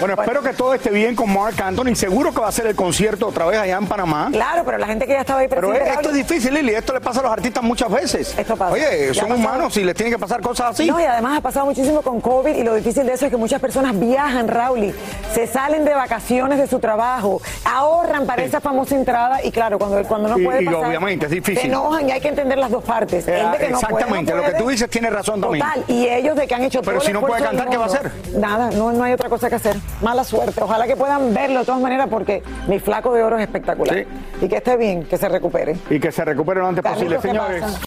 Bueno, 0.00 0.14
espero 0.18 0.42
que 0.42 0.52
todo 0.54 0.72
esté 0.74 0.90
bien 0.90 1.14
con 1.14 1.32
Mark 1.32 1.54
Anthony. 1.62 1.94
Seguro 1.94 2.32
que 2.32 2.40
va 2.40 2.46
a 2.46 2.48
hacer 2.48 2.66
el 2.66 2.74
concierto 2.74 3.28
otra 3.28 3.44
vez 3.46 3.58
allá 3.58 3.76
en 3.76 3.86
Panamá. 3.86 4.28
Claro, 4.32 4.62
pero 4.64 4.78
la 4.78 4.86
gente 4.86 5.06
que 5.06 5.12
ya 5.12 5.20
estaba 5.20 5.40
ahí. 5.40 5.48
Pero 5.48 5.74
esto 5.74 6.08
es 6.08 6.14
difícil, 6.14 6.54
Lili. 6.54 6.74
Esto 6.74 6.92
le 6.94 7.00
pasa 7.00 7.20
a 7.20 7.22
los 7.24 7.32
artistas 7.32 7.62
muchas 7.62 7.90
veces. 7.90 8.34
Esto 8.38 8.56
pasa. 8.56 8.72
Oye, 8.72 9.12
son 9.14 9.30
humanos 9.32 9.76
y 9.76 9.84
les 9.84 9.94
tienen 9.94 10.12
que 10.14 10.18
pasar 10.18 10.40
cosas 10.40 10.70
así. 10.70 10.86
No, 10.88 10.98
y 10.98 11.04
además 11.04 11.38
ha 11.38 11.40
pasado 11.42 11.66
muchísimo 11.66 12.02
con 12.02 12.20
COVID 12.20 12.54
y 12.56 12.62
lo 12.62 12.74
difícil 12.74 13.06
de 13.06 13.12
eso 13.12 13.26
es 13.26 13.30
que 13.30 13.36
muchas 13.36 13.60
personas 13.60 13.98
viajan, 13.98 14.48
Rauli, 14.48 14.94
se 15.34 15.46
salen 15.46 15.84
de 15.84 15.92
vacaciones 15.94 16.58
de 16.58 16.66
su 16.66 16.78
trabajo, 16.78 17.40
ahorran 17.64 18.26
para 18.26 18.42
esa 18.42 18.60
famosa 18.60 18.94
entrada 18.94 19.44
y 19.44 19.50
claro, 19.50 19.78
cuando, 19.78 20.02
cuando 20.08 20.28
no 20.30 20.38
Y- 20.38 20.44
puede 20.44 20.62
y 20.62 20.66
pasar, 20.66 20.84
obviamente 20.86 21.26
es 21.26 21.32
difícil. 21.32 21.60
Se 21.62 21.66
enojan 21.66 22.08
y 22.08 22.12
hay 22.12 22.20
que 22.20 22.28
entender 22.28 22.58
las 22.58 22.70
dos 22.70 22.84
partes. 22.84 23.26
Eh, 23.28 23.40
El 23.40 23.50
de 23.52 23.58
que 23.58 23.68
no 23.68 23.78
puede, 23.78 23.92
exactamente, 23.94 24.32
no 24.32 24.38
lo 24.38 24.42
que 24.44 24.50
puede. 24.52 24.62
tú 24.62 24.68
dices 24.70 24.88
tiene 24.90 25.10
razón 25.10 25.40
también. 25.40 25.64
Total, 25.64 25.84
y 25.88 26.08
ellos 26.08 26.36
de 26.36 26.46
que 26.46 26.54
han 26.54 26.62
hecho 26.62 26.80
Pero 26.80 26.92
todo 26.98 27.00
si 27.02 27.08
el 27.08 27.14
no 27.14 27.20
puede 27.20 27.34
esfuerzo 27.42 27.56
del 27.56 27.64
cantar, 27.64 27.70
¿qué 27.70 27.76
va 27.78 28.10
a 28.10 28.12
mundo, 28.32 28.40
Nada, 28.48 28.70
no, 28.70 28.92
no 28.92 29.04
hay 29.04 29.12
otra 29.12 29.28
cosa 29.28 29.48
que 29.48 29.56
hacer. 29.56 29.76
Mala 30.00 30.24
suerte. 30.24 30.62
Ojalá 30.62 30.86
que 30.86 30.96
puedan 30.96 31.34
verlo 31.34 31.60
de 31.60 31.66
todas 31.66 31.80
maneras 31.80 32.08
porque 32.10 32.42
mi 32.66 32.78
flaco 32.78 33.12
de 33.12 33.22
oro 33.22 33.36
es 33.36 33.42
espectacular. 33.42 34.06
Y 34.40 34.48
que 34.48 34.56
esté 34.56 34.76
bien, 34.76 35.04
que 35.04 35.16
se 35.16 35.28
recupere. 35.28 35.76
Y 35.90 36.00
que 36.00 36.10
se 36.10 36.24
recupere 36.24 36.60
lo 36.60 36.68
antes 36.68 36.82
posible, 36.82 37.18
Carlitos, 37.18 37.22
¿qué 37.22 37.28
señores. 37.28 37.80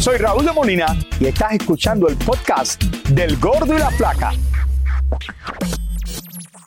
Soy 0.00 0.18
Raúl 0.18 0.44
de 0.44 0.52
Molina 0.52 0.86
y 1.18 1.26
estás 1.26 1.52
escuchando 1.52 2.08
el 2.08 2.16
podcast 2.16 2.82
del 3.10 3.38
Gordo 3.38 3.74
y 3.74 3.78
la 3.78 3.90
Placa. 3.90 4.32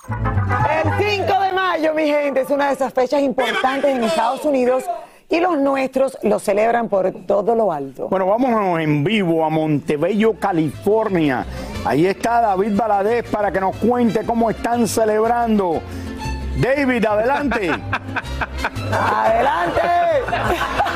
El 0.09 0.91
5 0.97 1.39
de 1.41 1.53
mayo, 1.53 1.93
mi 1.93 2.07
gente, 2.07 2.41
es 2.41 2.49
una 2.49 2.67
de 2.67 2.73
esas 2.73 2.93
fechas 2.93 3.21
importantes 3.21 3.95
en 3.95 4.03
Estados 4.03 4.43
Unidos 4.43 4.83
y 5.29 5.39
los 5.39 5.59
nuestros 5.59 6.17
lo 6.23 6.39
celebran 6.39 6.89
por 6.89 7.11
todo 7.27 7.55
lo 7.55 7.71
alto. 7.71 8.07
Bueno, 8.09 8.25
vámonos 8.25 8.79
en 8.79 9.03
vivo 9.03 9.45
a 9.45 9.49
Montebello, 9.49 10.33
California. 10.39 11.45
Ahí 11.85 12.05
está 12.05 12.41
David 12.41 12.75
Baladés 12.75 13.23
para 13.29 13.51
que 13.51 13.59
nos 13.59 13.75
cuente 13.77 14.25
cómo 14.25 14.49
están 14.49 14.87
celebrando. 14.87 15.81
David, 16.57 17.05
adelante. 17.05 17.71
¡Adelante! 18.91 19.81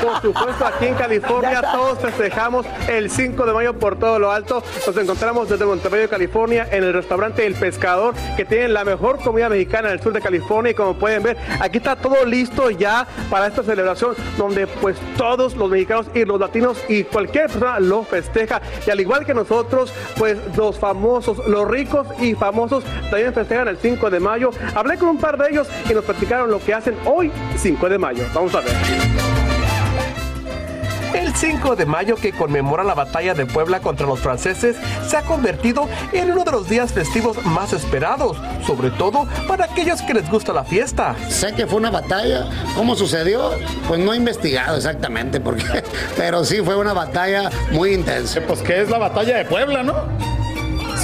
Por 0.04 0.20
supuesto, 0.20 0.66
aquí 0.66 0.86
en 0.86 0.94
California 0.94 1.62
todos 1.62 1.98
festejamos 1.98 2.66
el 2.88 3.10
5 3.10 3.46
de 3.46 3.52
mayo 3.54 3.74
por 3.78 3.98
todo 3.98 4.18
lo 4.18 4.30
alto. 4.30 4.62
Nos 4.86 4.96
encontramos 4.96 5.48
desde 5.48 5.64
Montebello, 5.64 6.10
California, 6.10 6.68
en 6.70 6.84
el 6.84 6.92
restaurante 6.92 7.46
El 7.46 7.54
Pescador, 7.54 8.14
que 8.36 8.44
tiene 8.44 8.68
la 8.68 8.84
mejor 8.84 9.18
comida 9.20 9.48
mexicana 9.48 9.88
en 9.88 9.94
el 9.94 10.02
sur 10.02 10.12
de 10.12 10.20
California. 10.20 10.72
Y 10.72 10.74
como 10.74 10.94
pueden 10.94 11.22
ver, 11.22 11.38
aquí 11.58 11.78
está 11.78 11.96
todo 11.96 12.22
listo 12.26 12.70
ya 12.70 13.06
para 13.30 13.46
esta 13.46 13.62
celebración, 13.62 14.14
donde 14.36 14.66
pues 14.66 14.98
todos 15.16 15.56
los 15.56 15.70
mexicanos 15.70 16.06
y 16.12 16.24
los 16.26 16.38
latinos 16.38 16.78
y 16.88 17.04
cualquier 17.04 17.46
persona 17.46 17.80
lo 17.80 18.02
festeja. 18.02 18.60
Y 18.86 18.90
al 18.90 19.00
igual 19.00 19.24
que 19.24 19.32
nosotros, 19.32 19.92
pues 20.18 20.36
los 20.56 20.78
famosos, 20.78 21.38
los 21.46 21.66
ricos 21.66 22.06
y 22.20 22.34
famosos 22.34 22.84
también 23.10 23.32
festejan 23.32 23.68
el 23.68 23.78
5 23.78 24.10
de 24.10 24.20
mayo. 24.20 24.50
Hablé 24.74 24.98
con 24.98 25.08
un 25.08 25.18
par 25.18 25.38
de 25.38 25.48
ellos 25.48 25.68
y 25.88 25.94
nos 25.94 26.04
platicaron 26.04 26.50
lo 26.50 26.58
que 26.58 26.74
hacen 26.74 26.94
hoy, 27.06 27.32
5 27.56 27.83
de 27.88 27.98
mayo. 27.98 28.24
Vamos 28.34 28.54
a 28.54 28.60
ver. 28.60 28.74
El 31.14 31.32
5 31.32 31.76
de 31.76 31.86
mayo 31.86 32.16
que 32.16 32.32
conmemora 32.32 32.82
la 32.82 32.94
batalla 32.94 33.34
de 33.34 33.46
Puebla 33.46 33.78
contra 33.78 34.04
los 34.04 34.18
franceses 34.18 34.76
se 35.06 35.16
ha 35.16 35.22
convertido 35.22 35.88
en 36.12 36.32
uno 36.32 36.42
de 36.42 36.50
los 36.50 36.68
días 36.68 36.92
festivos 36.92 37.44
más 37.46 37.72
esperados, 37.72 38.36
sobre 38.66 38.90
todo 38.90 39.28
para 39.46 39.66
aquellos 39.66 40.02
que 40.02 40.12
les 40.12 40.28
gusta 40.28 40.52
la 40.52 40.64
fiesta. 40.64 41.14
Sé 41.28 41.54
que 41.54 41.68
fue 41.68 41.78
una 41.78 41.90
batalla. 41.90 42.48
¿Cómo 42.74 42.96
sucedió? 42.96 43.52
Pues 43.86 44.00
no 44.00 44.12
he 44.12 44.16
investigado 44.16 44.76
exactamente 44.76 45.40
por 45.40 45.56
qué, 45.56 45.84
pero 46.16 46.44
sí 46.44 46.60
fue 46.62 46.76
una 46.76 46.92
batalla 46.92 47.48
muy 47.70 47.94
intensa. 47.94 48.40
Pues 48.40 48.60
que 48.60 48.82
es 48.82 48.90
la 48.90 48.98
batalla 48.98 49.36
de 49.36 49.44
Puebla, 49.44 49.84
¿no? 49.84 49.94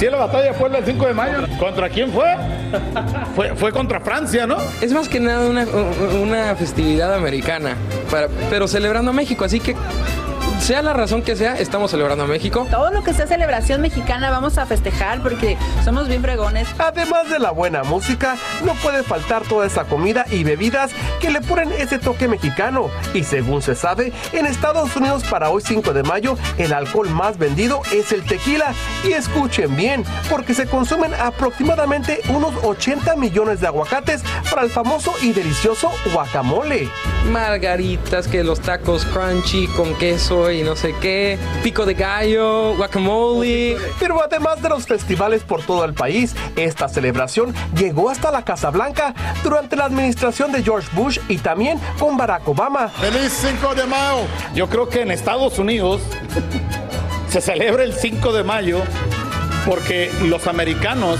Sí, 0.01 0.07
la 0.09 0.17
batalla 0.17 0.51
Puebla 0.53 0.79
el 0.79 0.85
5 0.85 1.05
de 1.05 1.13
mayo. 1.13 1.37
¿Contra 1.59 1.87
quién 1.87 2.11
fue? 2.11 2.25
Fue, 3.35 3.55
fue 3.55 3.71
contra 3.71 3.99
Francia, 3.99 4.47
¿no? 4.47 4.57
Es 4.81 4.91
más 4.93 5.07
que 5.07 5.19
nada 5.19 5.47
una, 5.47 5.63
una 6.19 6.55
festividad 6.55 7.13
americana, 7.13 7.75
para- 8.09 8.27
pero 8.49 8.67
celebrando 8.67 9.11
a 9.11 9.13
México, 9.13 9.45
así 9.45 9.59
que 9.59 9.75
sea 10.61 10.83
la 10.83 10.93
razón 10.93 11.23
que 11.23 11.35
sea, 11.35 11.57
estamos 11.57 11.89
celebrando 11.89 12.25
a 12.25 12.27
México. 12.27 12.67
Todo 12.69 12.91
lo 12.91 13.03
que 13.03 13.13
sea 13.13 13.25
celebración 13.25 13.81
mexicana 13.81 14.29
vamos 14.29 14.59
a 14.59 14.67
festejar 14.67 15.21
porque 15.23 15.57
somos 15.83 16.07
bien 16.07 16.21
fregones. 16.21 16.67
Además 16.77 17.31
de 17.31 17.39
la 17.39 17.49
buena 17.49 17.83
música, 17.83 18.37
no 18.63 18.75
puede 18.75 19.01
faltar 19.01 19.41
toda 19.41 19.65
esa 19.65 19.85
comida 19.85 20.23
y 20.29 20.43
bebidas 20.43 20.91
que 21.19 21.31
le 21.31 21.41
ponen 21.41 21.71
ese 21.71 21.97
toque 21.97 22.27
mexicano. 22.27 22.91
Y 23.15 23.23
según 23.23 23.63
se 23.63 23.73
sabe, 23.73 24.13
en 24.33 24.45
Estados 24.45 24.95
Unidos 24.95 25.23
para 25.23 25.49
hoy 25.49 25.63
5 25.65 25.93
de 25.93 26.03
mayo, 26.03 26.37
el 26.59 26.73
alcohol 26.73 27.09
más 27.09 27.39
vendido 27.39 27.81
es 27.91 28.11
el 28.11 28.23
tequila. 28.23 28.73
Y 29.03 29.13
escuchen 29.13 29.75
bien, 29.75 30.03
porque 30.29 30.53
se 30.53 30.67
consumen 30.67 31.11
aproximadamente 31.15 32.21
unos 32.29 32.53
80 32.63 33.15
millones 33.15 33.61
de 33.61 33.67
aguacates 33.67 34.21
para 34.49 34.61
el 34.61 34.69
famoso 34.69 35.11
y 35.23 35.33
delicioso 35.33 35.91
guacamole. 36.13 36.87
Margaritas, 37.31 38.27
que 38.27 38.43
los 38.43 38.59
tacos 38.59 39.05
crunchy 39.05 39.65
con 39.67 39.95
queso 39.95 40.50
y 40.51 40.63
no 40.63 40.75
sé 40.75 40.93
qué, 41.01 41.37
pico 41.63 41.85
de 41.85 41.93
gallo, 41.93 42.75
guacamole. 42.75 43.77
Pero 43.99 44.21
además 44.21 44.61
de 44.61 44.69
los 44.69 44.85
festivales 44.85 45.43
por 45.43 45.63
todo 45.63 45.85
el 45.85 45.93
país, 45.93 46.35
esta 46.55 46.87
celebración 46.87 47.53
llegó 47.75 48.09
hasta 48.09 48.31
la 48.31 48.43
Casa 48.43 48.69
Blanca 48.69 49.13
durante 49.43 49.75
la 49.75 49.85
administración 49.85 50.51
de 50.51 50.63
George 50.63 50.89
Bush 50.93 51.19
y 51.27 51.37
también 51.37 51.79
con 51.99 52.17
Barack 52.17 52.47
Obama. 52.47 52.89
¡Feliz 52.89 53.31
5 53.41 53.75
de 53.75 53.85
mayo! 53.85 54.21
Yo 54.53 54.67
creo 54.67 54.89
que 54.89 55.01
en 55.01 55.11
Estados 55.11 55.59
Unidos 55.59 56.01
se 57.29 57.41
celebra 57.41 57.83
el 57.83 57.93
5 57.93 58.33
de 58.33 58.43
mayo 58.43 58.81
porque 59.65 60.11
los 60.23 60.47
americanos 60.47 61.19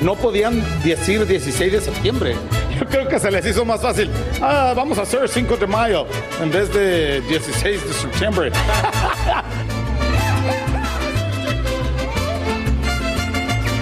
no 0.00 0.14
podían 0.14 0.62
decir 0.84 1.26
16 1.26 1.72
de 1.72 1.80
septiembre. 1.80 2.36
Yo 2.78 2.86
creo 2.86 3.08
que 3.08 3.18
se 3.18 3.30
les 3.30 3.44
hizo 3.46 3.64
más 3.64 3.80
fácil. 3.80 4.10
Ah, 4.40 4.72
vamos 4.76 4.98
a 4.98 5.02
hacer 5.02 5.28
5 5.28 5.56
de 5.56 5.66
mayo 5.66 6.06
en 6.40 6.50
vez 6.50 6.72
de 6.72 7.20
16 7.22 7.88
de 7.88 7.92
septiembre. 7.94 8.52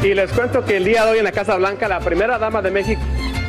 Y 0.03 0.15
les 0.15 0.31
cuento 0.31 0.65
que 0.65 0.77
el 0.77 0.85
día 0.85 1.05
de 1.05 1.11
hoy 1.11 1.19
en 1.19 1.25
la 1.25 1.33
Casa 1.33 1.57
Blanca, 1.57 1.89
la 1.89 1.99
primera 1.99 2.39
dama 2.39 2.63
de 2.63 2.71
México. 2.71 3.01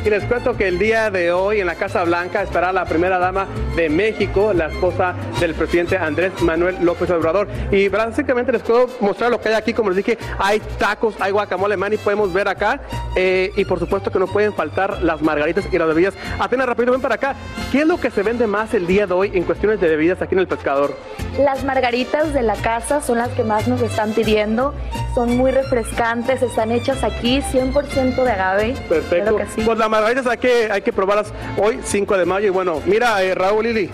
Y 0.04 0.10
les 0.10 0.24
cuento 0.24 0.56
que 0.56 0.68
el 0.68 0.78
día 0.78 1.10
de 1.10 1.32
hoy 1.32 1.60
en 1.60 1.66
la 1.66 1.74
Casa 1.74 2.04
Blanca 2.04 2.42
estará 2.42 2.72
la 2.72 2.84
primera 2.84 3.18
dama 3.18 3.46
de 3.74 3.88
México, 3.88 4.52
la 4.54 4.66
esposa 4.66 5.14
del 5.40 5.54
presidente 5.54 5.98
Andrés 5.98 6.40
Manuel 6.40 6.76
López 6.82 7.10
Obrador. 7.10 7.48
Y 7.72 7.88
básicamente 7.88 8.52
les 8.52 8.62
puedo 8.62 8.88
mostrar 9.00 9.30
lo 9.30 9.40
que 9.40 9.48
hay 9.48 9.54
aquí. 9.54 9.74
Como 9.74 9.90
les 9.90 9.96
dije, 9.96 10.16
hay 10.38 10.60
tacos, 10.78 11.16
hay 11.20 11.32
guacamole, 11.32 11.76
man, 11.76 11.92
y 11.92 11.96
podemos 11.96 12.32
ver 12.32 12.48
acá. 12.48 12.80
Eh, 13.16 13.52
y 13.56 13.64
por 13.64 13.80
supuesto 13.80 14.10
que 14.10 14.18
no 14.18 14.28
pueden 14.28 14.54
faltar 14.54 15.02
las 15.02 15.20
margaritas 15.20 15.66
y 15.70 15.78
las 15.78 15.88
bebidas. 15.88 16.14
Apenas 16.38 16.66
rápido, 16.66 16.92
ven 16.92 17.00
para 17.00 17.16
acá. 17.16 17.34
¿Qué 17.72 17.80
es 17.80 17.86
lo 17.86 18.00
que 18.00 18.10
se 18.10 18.22
vende 18.22 18.46
más 18.46 18.72
el 18.74 18.86
día 18.86 19.06
de 19.06 19.14
hoy 19.14 19.32
en 19.34 19.42
cuestiones 19.42 19.80
de 19.80 19.88
bebidas 19.88 20.22
aquí 20.22 20.34
en 20.34 20.40
el 20.40 20.48
pescador? 20.48 20.96
Las 21.38 21.62
margaritas 21.64 22.32
de 22.32 22.42
la 22.42 22.54
casa 22.56 23.00
son 23.00 23.18
las 23.18 23.28
que 23.30 23.44
más 23.44 23.68
nos 23.68 23.80
están 23.80 24.12
pidiendo. 24.12 24.74
Son 25.14 25.36
muy 25.36 25.50
refrescantes, 25.50 26.42
están 26.42 26.72
hechas 26.72 27.04
aquí, 27.04 27.40
100% 27.52 28.24
de 28.24 28.30
agave. 28.30 28.74
Perfecto. 28.88 29.36
Que 29.36 29.46
sí. 29.46 29.62
Pues 29.64 29.78
las 29.78 29.88
margaritas 29.88 30.26
hay 30.26 30.38
que, 30.38 30.68
hay 30.70 30.82
que 30.82 30.92
probarlas 30.92 31.32
hoy, 31.56 31.78
5 31.82 32.16
de 32.16 32.24
mayo. 32.24 32.46
Y 32.46 32.50
bueno, 32.50 32.80
mira, 32.86 33.22
eh, 33.22 33.34
Raúl 33.34 33.64
Lili. 33.64 33.90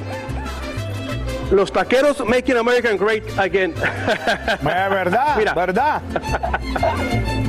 Los 1.50 1.70
taqueros 1.72 2.24
making 2.26 2.56
American 2.56 2.96
great 2.96 3.22
again. 3.38 3.74
verdad, 4.62 5.34
Mira. 5.38 5.52
verdad. 5.54 6.02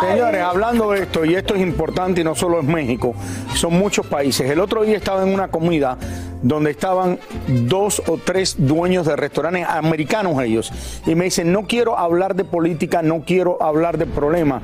Señores, 0.00 0.42
hablando 0.42 0.90
de 0.90 1.02
esto, 1.02 1.24
y 1.24 1.34
esto 1.34 1.54
es 1.54 1.62
importante 1.62 2.20
y 2.20 2.24
no 2.24 2.34
solo 2.34 2.60
es 2.60 2.64
México, 2.64 3.14
son 3.54 3.74
muchos 3.74 4.06
países. 4.06 4.50
El 4.50 4.60
otro 4.60 4.82
día 4.82 4.96
estaba 4.96 5.22
en 5.22 5.32
una 5.32 5.48
comida 5.48 5.96
donde 6.42 6.70
estaban 6.70 7.18
dos 7.48 8.02
o 8.06 8.18
tres 8.18 8.56
dueños 8.58 9.06
de 9.06 9.16
restaurantes 9.16 9.66
americanos 9.68 10.40
ellos, 10.42 10.72
y 11.06 11.14
me 11.14 11.24
dicen, 11.24 11.52
no 11.52 11.66
quiero 11.66 11.98
hablar 11.98 12.34
de 12.34 12.44
política, 12.44 13.02
no 13.02 13.22
quiero 13.26 13.62
hablar 13.62 13.98
de 13.98 14.06
problemas, 14.06 14.62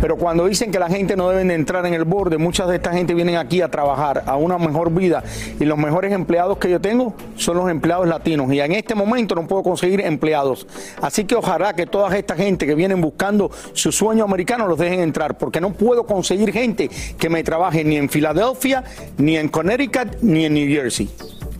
pero 0.00 0.16
cuando 0.16 0.46
dicen 0.46 0.70
que 0.70 0.78
la 0.78 0.88
gente 0.88 1.16
no 1.16 1.28
debe 1.28 1.44
de 1.44 1.54
entrar 1.54 1.84
en 1.86 1.94
el 1.94 2.04
borde, 2.04 2.38
muchas 2.38 2.68
de 2.68 2.76
esta 2.76 2.92
gente 2.92 3.14
vienen 3.14 3.36
aquí 3.36 3.60
a 3.60 3.68
trabajar 3.68 4.22
a 4.26 4.36
una 4.36 4.58
mejor 4.58 4.92
vida, 4.92 5.22
y 5.58 5.64
los 5.64 5.78
mejores 5.78 6.12
empleados 6.12 6.58
que 6.58 6.70
yo 6.70 6.80
tengo 6.80 7.14
son 7.36 7.56
los 7.56 7.70
empleados 7.70 8.06
latinos, 8.06 8.52
y 8.52 8.60
en 8.60 8.72
este 8.72 8.94
momento 8.94 9.34
no 9.34 9.46
puedo 9.46 9.62
conseguir 9.62 10.00
empleados. 10.00 10.66
Así 11.00 11.24
que 11.24 11.34
ojalá 11.34 11.74
que 11.74 11.86
toda 11.86 12.16
esta 12.16 12.34
gente 12.34 12.66
que 12.66 12.74
vienen 12.74 13.00
buscando 13.00 13.50
su 13.72 13.92
sueño 13.92 14.24
americano 14.24 14.66
los 14.66 14.78
dejen 14.78 15.00
entrar, 15.00 15.38
porque 15.38 15.60
no 15.60 15.72
puedo 15.72 16.04
conseguir 16.04 16.52
gente 16.52 16.90
que 17.18 17.28
me 17.28 17.42
trabaje 17.42 17.84
ni 17.84 17.96
en 17.96 18.08
Filadelfia, 18.08 18.84
ni 19.16 19.36
en 19.36 19.48
Connecticut, 19.48 20.20
ni 20.22 20.44
en 20.44 20.54
New 20.54 20.68
Jersey. 20.68 21.08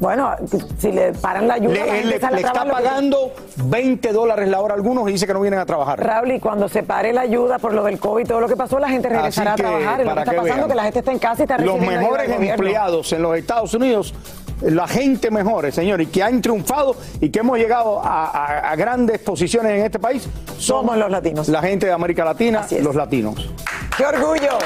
Bueno, 0.00 0.30
si 0.78 0.92
le 0.92 1.12
paran 1.12 1.48
la 1.48 1.54
ayuda, 1.54 1.74
la 1.74 1.84
Le, 1.86 1.90
gente 1.92 2.06
le- 2.14 2.20
sale 2.20 2.36
a 2.36 2.40
le 2.40 2.46
está 2.46 2.64
lo 2.64 2.76
que- 2.76 2.82
pagando 2.82 3.32
20 3.64 4.12
dólares 4.12 4.48
la 4.48 4.60
hora 4.60 4.74
a 4.74 4.76
algunos 4.76 5.08
y 5.08 5.12
dice 5.12 5.26
que 5.26 5.34
no 5.34 5.40
vienen 5.40 5.58
a 5.58 5.66
trabajar. 5.66 5.98
Raúl, 6.04 6.30
y 6.32 6.38
cuando 6.40 6.68
se 6.68 6.84
pare 6.84 7.12
la 7.12 7.22
ayuda 7.22 7.58
por 7.58 7.72
lo 7.74 7.82
del 7.82 7.98
COVID 7.98 8.24
y 8.24 8.28
todo 8.28 8.40
lo 8.40 8.48
que 8.48 8.54
pasó, 8.56 8.78
la 8.78 8.88
gente 8.88 9.08
regresará 9.08 9.54
que, 9.56 9.62
a 9.62 9.66
trabajar. 9.66 10.00
Y 10.00 10.04
lo 10.04 10.14
que 10.14 10.20
está 10.20 10.30
que 10.30 10.36
pasando 10.36 10.44
vean. 10.54 10.60
es 10.60 10.66
que 10.68 10.74
la 10.76 10.82
gente 10.84 10.98
está 11.00 11.12
en 11.12 11.18
casa 11.18 11.42
y 11.42 11.44
está 11.44 11.58
Los 11.58 11.80
mejores 11.80 12.30
empleados 12.30 13.12
en 13.12 13.22
los 13.22 13.36
Estados 13.36 13.74
Unidos, 13.74 14.14
la 14.62 14.86
gente 14.86 15.30
mejores, 15.32 15.74
señor, 15.74 16.00
y 16.00 16.06
que 16.06 16.22
han 16.22 16.40
triunfado 16.42 16.94
y 17.20 17.30
que 17.30 17.40
hemos 17.40 17.58
llegado 17.58 18.00
a, 18.00 18.26
a- 18.26 18.70
a 18.70 18.76
grandes 18.76 19.18
posiciones 19.18 19.72
en 19.72 19.84
este 19.84 19.98
país, 19.98 20.28
somos 20.58 20.96
los 20.96 21.10
latinos. 21.10 21.48
La 21.48 21.60
gente 21.62 21.86
de 21.86 21.92
América 21.92 22.24
Latina, 22.24 22.66
los 22.82 22.94
latinos. 22.94 23.52
¡Qué 23.96 24.04
orgullo! 24.06 24.58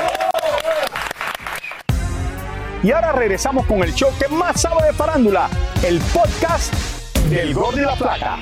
Y 2.82 2.90
ahora 2.90 3.12
regresamos 3.12 3.64
con 3.66 3.82
el 3.82 3.94
show 3.94 4.10
que 4.18 4.26
más 4.26 4.60
sabe 4.60 4.86
de 4.86 4.92
farándula, 4.92 5.48
el 5.84 6.00
podcast 6.12 6.74
del 7.30 7.54
Gol 7.54 7.76
de 7.76 7.82
la 7.82 7.94
Plata. 7.94 8.38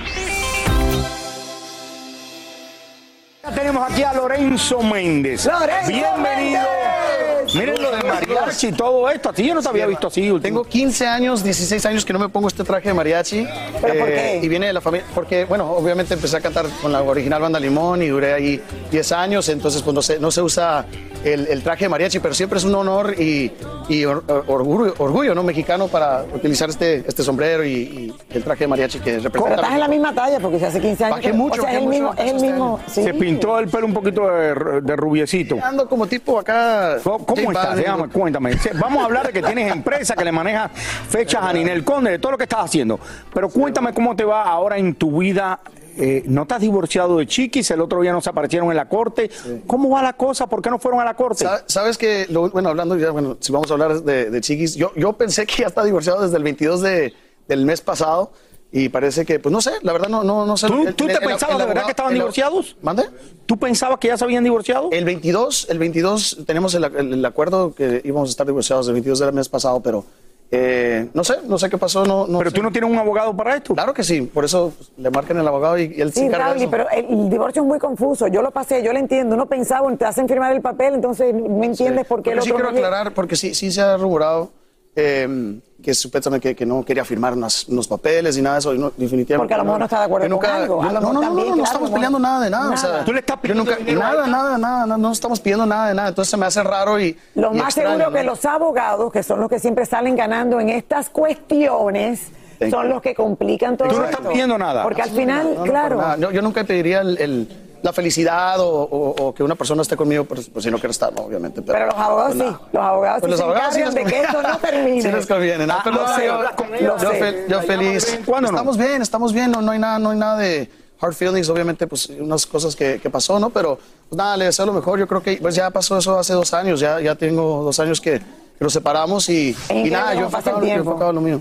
Ya 3.42 3.50
tenemos 3.50 3.90
aquí 3.90 4.03
a 4.03 4.14
Lorenzo 4.14 4.83
Méndez. 4.83 5.44
¡Lorenzo 5.44 5.88
Bienvenido. 5.88 6.62
Méndez! 6.62 7.19
Miren 7.54 7.82
lo 7.82 7.90
de 7.90 8.02
mariachi 8.02 8.68
y 8.68 8.72
todo 8.72 9.08
esto. 9.10 9.28
A 9.30 9.32
ti 9.32 9.46
yo 9.46 9.54
no 9.54 9.62
te 9.62 9.68
había 9.68 9.86
visto 9.86 10.06
así. 10.08 10.30
Tengo 10.40 10.64
15 10.64 11.06
años, 11.06 11.42
16 11.42 11.84
años 11.86 12.04
que 12.04 12.12
no 12.12 12.18
me 12.18 12.28
pongo 12.28 12.48
este 12.48 12.64
traje 12.64 12.88
de 12.88 12.94
mariachi. 12.94 13.46
¿Pero 13.80 13.94
por 13.98 14.08
qué? 14.08 14.40
Y 14.42 14.48
viene 14.48 14.66
de 14.68 14.72
la 14.72 14.80
familia, 14.80 15.06
porque, 15.14 15.44
bueno, 15.44 15.70
obviamente 15.72 16.14
empecé 16.14 16.36
a 16.36 16.40
cantar 16.40 16.66
con 16.82 16.92
la 16.92 17.02
original 17.02 17.40
Banda 17.42 17.58
Limón 17.60 18.02
y 18.02 18.08
duré 18.08 18.32
ahí 18.34 18.62
10 18.90 19.12
años, 19.12 19.48
entonces 19.48 19.82
pues 19.82 19.94
no 19.94 20.02
se, 20.02 20.18
no 20.18 20.30
se 20.30 20.42
usa 20.42 20.84
el, 21.24 21.46
el 21.48 21.62
traje 21.62 21.84
de 21.84 21.88
mariachi, 21.88 22.18
pero 22.20 22.34
siempre 22.34 22.58
es 22.58 22.64
un 22.64 22.74
honor 22.74 23.14
y, 23.20 23.52
y 23.88 24.04
or- 24.04 24.24
or- 24.28 24.44
orgullo, 24.48 24.94
orgullo, 24.98 25.34
¿no? 25.34 25.42
Mexicano 25.42 25.88
para 25.88 26.24
utilizar 26.34 26.70
este, 26.70 27.04
este 27.06 27.22
sombrero 27.22 27.64
y, 27.64 27.70
y 27.70 28.14
el 28.30 28.42
traje 28.44 28.64
de 28.64 28.68
mariachi 28.68 28.98
que 29.00 29.12
Pero 29.12 29.22
representa. 29.24 29.54
estás 29.56 29.72
en 29.74 29.80
la 29.80 29.88
misma 29.88 30.14
talla 30.14 30.40
porque 30.40 30.58
si 30.58 30.64
hace 30.64 30.80
15 30.80 31.04
años. 31.04 31.16
Bajé 31.18 31.32
mucho, 31.32 31.60
o 31.60 31.64
sea, 31.64 31.72
es 31.74 31.82
el 31.82 31.88
mismo. 31.88 32.08
mucho, 32.10 32.22
Es 32.22 32.32
el 32.32 32.40
mismo 32.40 32.80
sí. 32.86 33.02
Se 33.02 33.14
pintó 33.14 33.58
el 33.58 33.68
pelo 33.68 33.86
un 33.86 33.94
poquito 33.94 34.26
de, 34.28 34.80
de 34.82 34.96
rubiecito. 34.96 35.56
Ando 35.62 35.88
como 35.88 36.06
tipo 36.06 36.38
acá. 36.38 36.96
¿Cómo, 37.02 37.24
cómo 37.44 37.53
estás? 37.53 37.76
Déjame, 37.76 38.09
cuéntame. 38.09 38.53
Vamos 38.81 39.03
a 39.03 39.05
hablar 39.07 39.26
de 39.26 39.33
que 39.33 39.42
tienes 39.42 39.72
empresa, 39.72 40.14
que 40.14 40.24
le 40.24 40.33
manejas 40.33 40.70
fechas 41.09 41.42
a 41.42 41.53
Ninel 41.53 41.85
Conde, 41.85 42.11
de 42.12 42.18
todo 42.18 42.33
lo 42.33 42.38
que 42.38 42.44
estás 42.44 42.64
haciendo. 42.64 42.98
Pero 43.33 43.48
cuéntame 43.48 43.92
cómo 43.92 44.14
te 44.16 44.24
va 44.24 44.44
ahora 44.44 44.79
en 44.79 44.94
tu 44.94 45.18
vida. 45.20 45.61
Eh, 45.96 46.22
¿No 46.26 46.42
estás 46.42 46.61
divorciado 46.61 47.18
de 47.18 47.26
Chiquis? 47.26 47.70
El 47.72 47.81
otro 47.81 48.00
día 48.00 48.12
no 48.12 48.20
se 48.20 48.31
aparecieron 48.31 48.70
en 48.70 48.76
la 48.76 48.88
corte. 48.88 49.29
¿Cómo 49.66 49.90
va 49.90 50.03
la 50.03 50.12
cosa? 50.14 50.46
¿Por 50.46 50.62
qué 50.62 50.70
no 50.70 50.79
fueron 50.79 51.00
a 51.00 51.05
la 51.05 51.14
corte? 51.14 51.44
Sa- 51.44 51.64
Sabes 51.66 51.98
que, 51.98 52.26
lo- 52.31 52.48
bueno, 52.50 52.68
hablando 52.70 52.96
ya, 52.96 53.11
bueno, 53.11 53.37
si 53.40 53.53
vamos 53.53 53.68
a 53.70 53.74
hablar 53.74 54.00
de, 54.03 54.31
de 54.31 54.40
Chiquis, 54.40 54.76
yo, 54.76 54.92
yo 54.96 55.12
pensé 55.14 55.46
que 55.46 55.57
ya 55.62 55.66
está 55.66 55.85
divorciado 55.85 56.22
desde 56.22 56.37
el 56.37 56.44
22 56.44 56.81
de, 56.81 57.12
del 57.48 57.66
mes 57.66 57.81
pasado 57.83 58.33
y 58.72 58.88
parece 58.88 59.24
que, 59.26 59.38
pues 59.40 59.52
no 59.52 59.61
sé, 59.61 59.72
la 59.83 59.92
verdad 59.92 60.09
no, 60.09 60.22
no, 60.22 60.46
no 60.46 60.56
sé. 60.56 60.68
¿Tú, 60.68 60.87
El- 60.87 60.94
tú 60.94 61.04
el- 61.04 61.16
te 61.18 61.24
el- 61.24 61.28
pensabas 61.30 61.56
el 61.56 61.61
de 61.62 61.66
verdad 61.66 61.85
que 61.85 61.90
estaban 61.90 62.12
el- 62.12 62.18
divorciados? 62.18 62.76
¿Mande? 62.83 63.04
¿Tú 63.46 63.56
pensabas 63.59 63.98
que 63.98 64.09
ya 64.09 64.16
se 64.16 64.24
habían 64.24 64.44
divorciado? 64.44 64.88
El 64.92 65.04
22, 65.04 65.66
el 65.70 65.78
22 65.78 66.38
tenemos 66.46 66.74
el, 66.74 66.85
el- 66.85 67.14
el 67.14 67.24
acuerdo 67.24 67.74
que 67.74 68.00
íbamos 68.04 68.28
a 68.28 68.30
estar 68.30 68.46
divorciados 68.46 68.87
el 68.88 68.94
22 68.94 69.18
del 69.18 69.33
mes 69.33 69.48
pasado, 69.48 69.80
pero 69.80 70.04
eh, 70.52 71.09
no 71.14 71.22
sé, 71.22 71.35
no 71.46 71.59
sé 71.59 71.70
qué 71.70 71.78
pasó. 71.78 72.04
No, 72.04 72.26
no 72.26 72.38
¿Pero 72.38 72.50
sé. 72.50 72.56
tú 72.56 72.62
no 72.62 72.72
tienes 72.72 72.90
un 72.90 72.96
abogado 72.98 73.37
para 73.37 73.54
esto? 73.56 73.72
Claro 73.74 73.94
que 73.94 74.02
sí, 74.02 74.22
por 74.22 74.44
eso 74.44 74.72
pues, 74.76 74.90
le 74.96 75.09
marcan 75.11 75.38
el 75.38 75.46
abogado 75.46 75.78
y, 75.78 75.92
y 75.96 76.00
él 76.00 76.12
se 76.12 76.20
Sí, 76.20 76.26
encarga 76.26 76.46
de 76.46 76.50
Raúl, 76.54 76.62
eso. 76.62 76.70
pero 76.70 76.90
el, 76.90 77.04
el 77.20 77.30
divorcio 77.30 77.62
es 77.62 77.68
muy 77.68 77.78
confuso. 77.78 78.26
Yo 78.26 78.42
lo 78.42 78.50
pasé, 78.50 78.83
yo 78.83 78.92
lo 78.92 78.98
entiendo. 78.98 79.37
Uno 79.37 79.46
pensaba, 79.46 79.92
te 79.96 80.04
hacen 80.04 80.28
firmar 80.28 80.52
el 80.52 80.61
papel, 80.61 80.94
entonces 80.94 81.33
no 81.35 81.62
entiendes 81.64 82.04
por 82.06 82.22
qué 82.22 82.30
el 82.30 82.37
Porque 82.38 82.46
sí 82.46 82.50
otro 82.52 82.56
quiero 82.64 82.70
no 82.70 82.76
llega. 82.76 82.88
aclarar, 82.88 83.14
porque 83.14 83.37
sí, 83.37 83.54
sí 83.54 83.70
se 83.70 83.80
ha 83.80 83.96
rumorado 83.96 84.50
eh, 84.96 85.61
que 85.83 85.94
supuestamente 85.94 86.50
que, 86.50 86.55
que 86.57 86.66
no 86.66 86.85
quería 86.85 87.05
firmar 87.05 87.33
unas- 87.33 87.66
unos 87.68 87.88
papeles 87.88 88.37
y 88.37 88.42
nada 88.42 88.57
de 88.57 88.59
eso. 88.61 88.74
y 88.74 88.79
no, 88.79 88.92
definitivamente. 88.96 89.37
Porque 89.38 89.55
a 89.55 89.59
lo 89.59 89.64
mejor 89.64 89.79
no 89.79 89.85
está 89.87 89.98
de 90.00 90.05
acuerdo 90.05 90.26
Yo 90.29 90.38
con 90.38 90.50
algo. 90.50 90.83
No, 90.85 90.92
no, 90.92 91.00
no, 91.12 91.20
también, 91.20 91.48
no, 91.48 91.57
no 91.57 91.62
claro, 91.62 91.62
estamos 91.64 91.88
como- 91.88 91.94
peleando 91.94 92.18
nada 92.18 92.44
de 92.44 92.50
nada. 92.50 92.70
o 92.70 92.76
sea, 92.76 92.90
Nada. 92.90 93.05
¿Tú 93.05 93.12
le 93.14 93.20
estás 93.20 93.38
pidiendo 93.38 93.64
nunca- 93.64 93.79
nada, 93.92 94.26
nada, 94.26 94.59
nada, 94.59 94.87
nada, 94.87 94.98
no 94.98 95.12
estamos 95.12 95.40
pidiendo 95.40 95.64
nada 95.64 95.88
de 95.88 95.94
nada. 95.94 96.09
Entonces 96.11 96.31
se 96.31 96.37
me 96.37 96.44
hace 96.46 96.62
raro 96.62 97.00
y. 97.00 97.16
Lo 97.35 97.55
y 97.55 97.59
más 97.59 97.68
extraño, 97.76 97.98
seguro 97.98 98.12
que 98.16 98.24
los 98.24 98.44
abogados, 98.44 99.12
que 99.12 99.22
son 99.22 99.40
los 99.40 99.48
que 99.48 99.59
siempre 99.59 99.87
salen 99.87 100.16
ganando 100.16 100.61
en 100.61 100.68
estas 100.68 101.09
cuestiones, 101.09 102.29
Thank 102.59 102.70
son 102.72 102.83
you. 102.88 102.92
los 102.94 103.03
que 103.03 103.14
complican 103.14 103.76
todo 103.79 103.88
Tú 103.88 103.96
no 103.96 104.05
esto. 104.05 104.16
estás 104.18 104.33
pidiendo 104.33 104.59
nada. 104.59 104.83
Porque 104.83 105.00
al 105.03 105.11
final, 105.11 105.55
no, 105.55 105.61
no, 105.61 105.64
claro. 105.70 105.96
nada. 105.96 106.16
Yo, 106.18 106.31
yo 106.31 106.42
nunca 106.42 106.62
pediría 106.64 107.00
el, 107.00 107.16
el- 107.18 107.48
la 107.82 107.92
felicidad 107.92 108.60
o, 108.60 108.68
o- 108.68 109.14
o 109.28 109.34
que 109.34 109.42
una 109.42 109.54
persona 109.54 109.82
esté 109.82 109.96
conmigo, 109.96 110.24
pues, 110.24 110.48
pues 110.50 110.64
si 110.64 110.70
no 110.70 110.78
quiere 110.78 110.90
estar, 110.92 111.12
no, 111.12 111.22
obviamente. 111.22 111.62
Pero, 111.62 111.78
Pero 111.78 111.86
los 111.86 111.94
abogados 111.96 112.36
pues, 112.36 112.48
sí, 112.50 112.56
los 112.72 112.82
abogados 112.84 113.20
Pues 113.20 113.24
sí 113.24 113.30
los 113.30 113.40
abogados 113.40 113.74
sí 113.74 113.80
les 113.84 113.94
de 113.94 114.04
que 114.04 114.20
esto 114.20 114.42
no 114.42 114.58
termine. 114.58 115.02
Sí 115.02 115.08
les 115.12 115.26
conviene, 115.26 115.66
¿no? 115.66 115.72
Ah, 115.74 115.80
Pero 115.84 115.96
lo 115.96 116.06
no, 116.06 116.16
sé, 116.16 116.26
yo, 116.26 116.98
yo 116.98 117.10
fel- 117.12 117.46
yo 117.48 117.62
feliz. 117.62 118.18
estamos 118.44 118.76
bien, 118.76 119.02
estamos 119.02 119.32
bien, 119.32 119.50
no, 119.50 119.62
no 119.62 119.72
hay 119.72 119.78
nada, 119.78 119.98
no 119.98 120.10
hay 120.10 120.18
nada 120.18 120.36
de 120.38 120.70
hard 121.00 121.14
feelings, 121.14 121.48
obviamente, 121.48 121.86
pues 121.86 122.10
unas 122.10 122.44
cosas 122.46 122.76
que, 122.76 123.00
que 123.00 123.08
pasó, 123.08 123.38
¿no? 123.40 123.48
Pero 123.50 123.78
pues, 124.08 124.16
nada, 124.18 124.36
le 124.36 124.44
deseo 124.46 124.66
lo 124.66 124.72
mejor. 124.74 124.98
Yo 124.98 125.08
creo 125.08 125.22
que 125.22 125.38
pues 125.40 125.54
ya 125.54 125.70
pasó 125.70 125.96
eso 125.96 126.18
hace 126.18 126.34
dos 126.34 126.52
años, 126.52 126.80
ya, 126.80 127.00
ya 127.00 127.14
tengo 127.14 127.62
dos 127.64 127.80
años 127.80 128.00
que, 128.00 128.18
que 128.18 128.24
nos 128.64 128.72
separamos 128.74 129.28
y, 129.30 129.56
y 129.70 129.88
nada, 129.90 130.12
yo 130.14 130.20
el 130.20 130.26
enfocado, 130.26 130.60
yo 130.60 130.66
enfocado 130.74 131.10
en 131.10 131.14
lo 131.16 131.22
mío. 131.22 131.40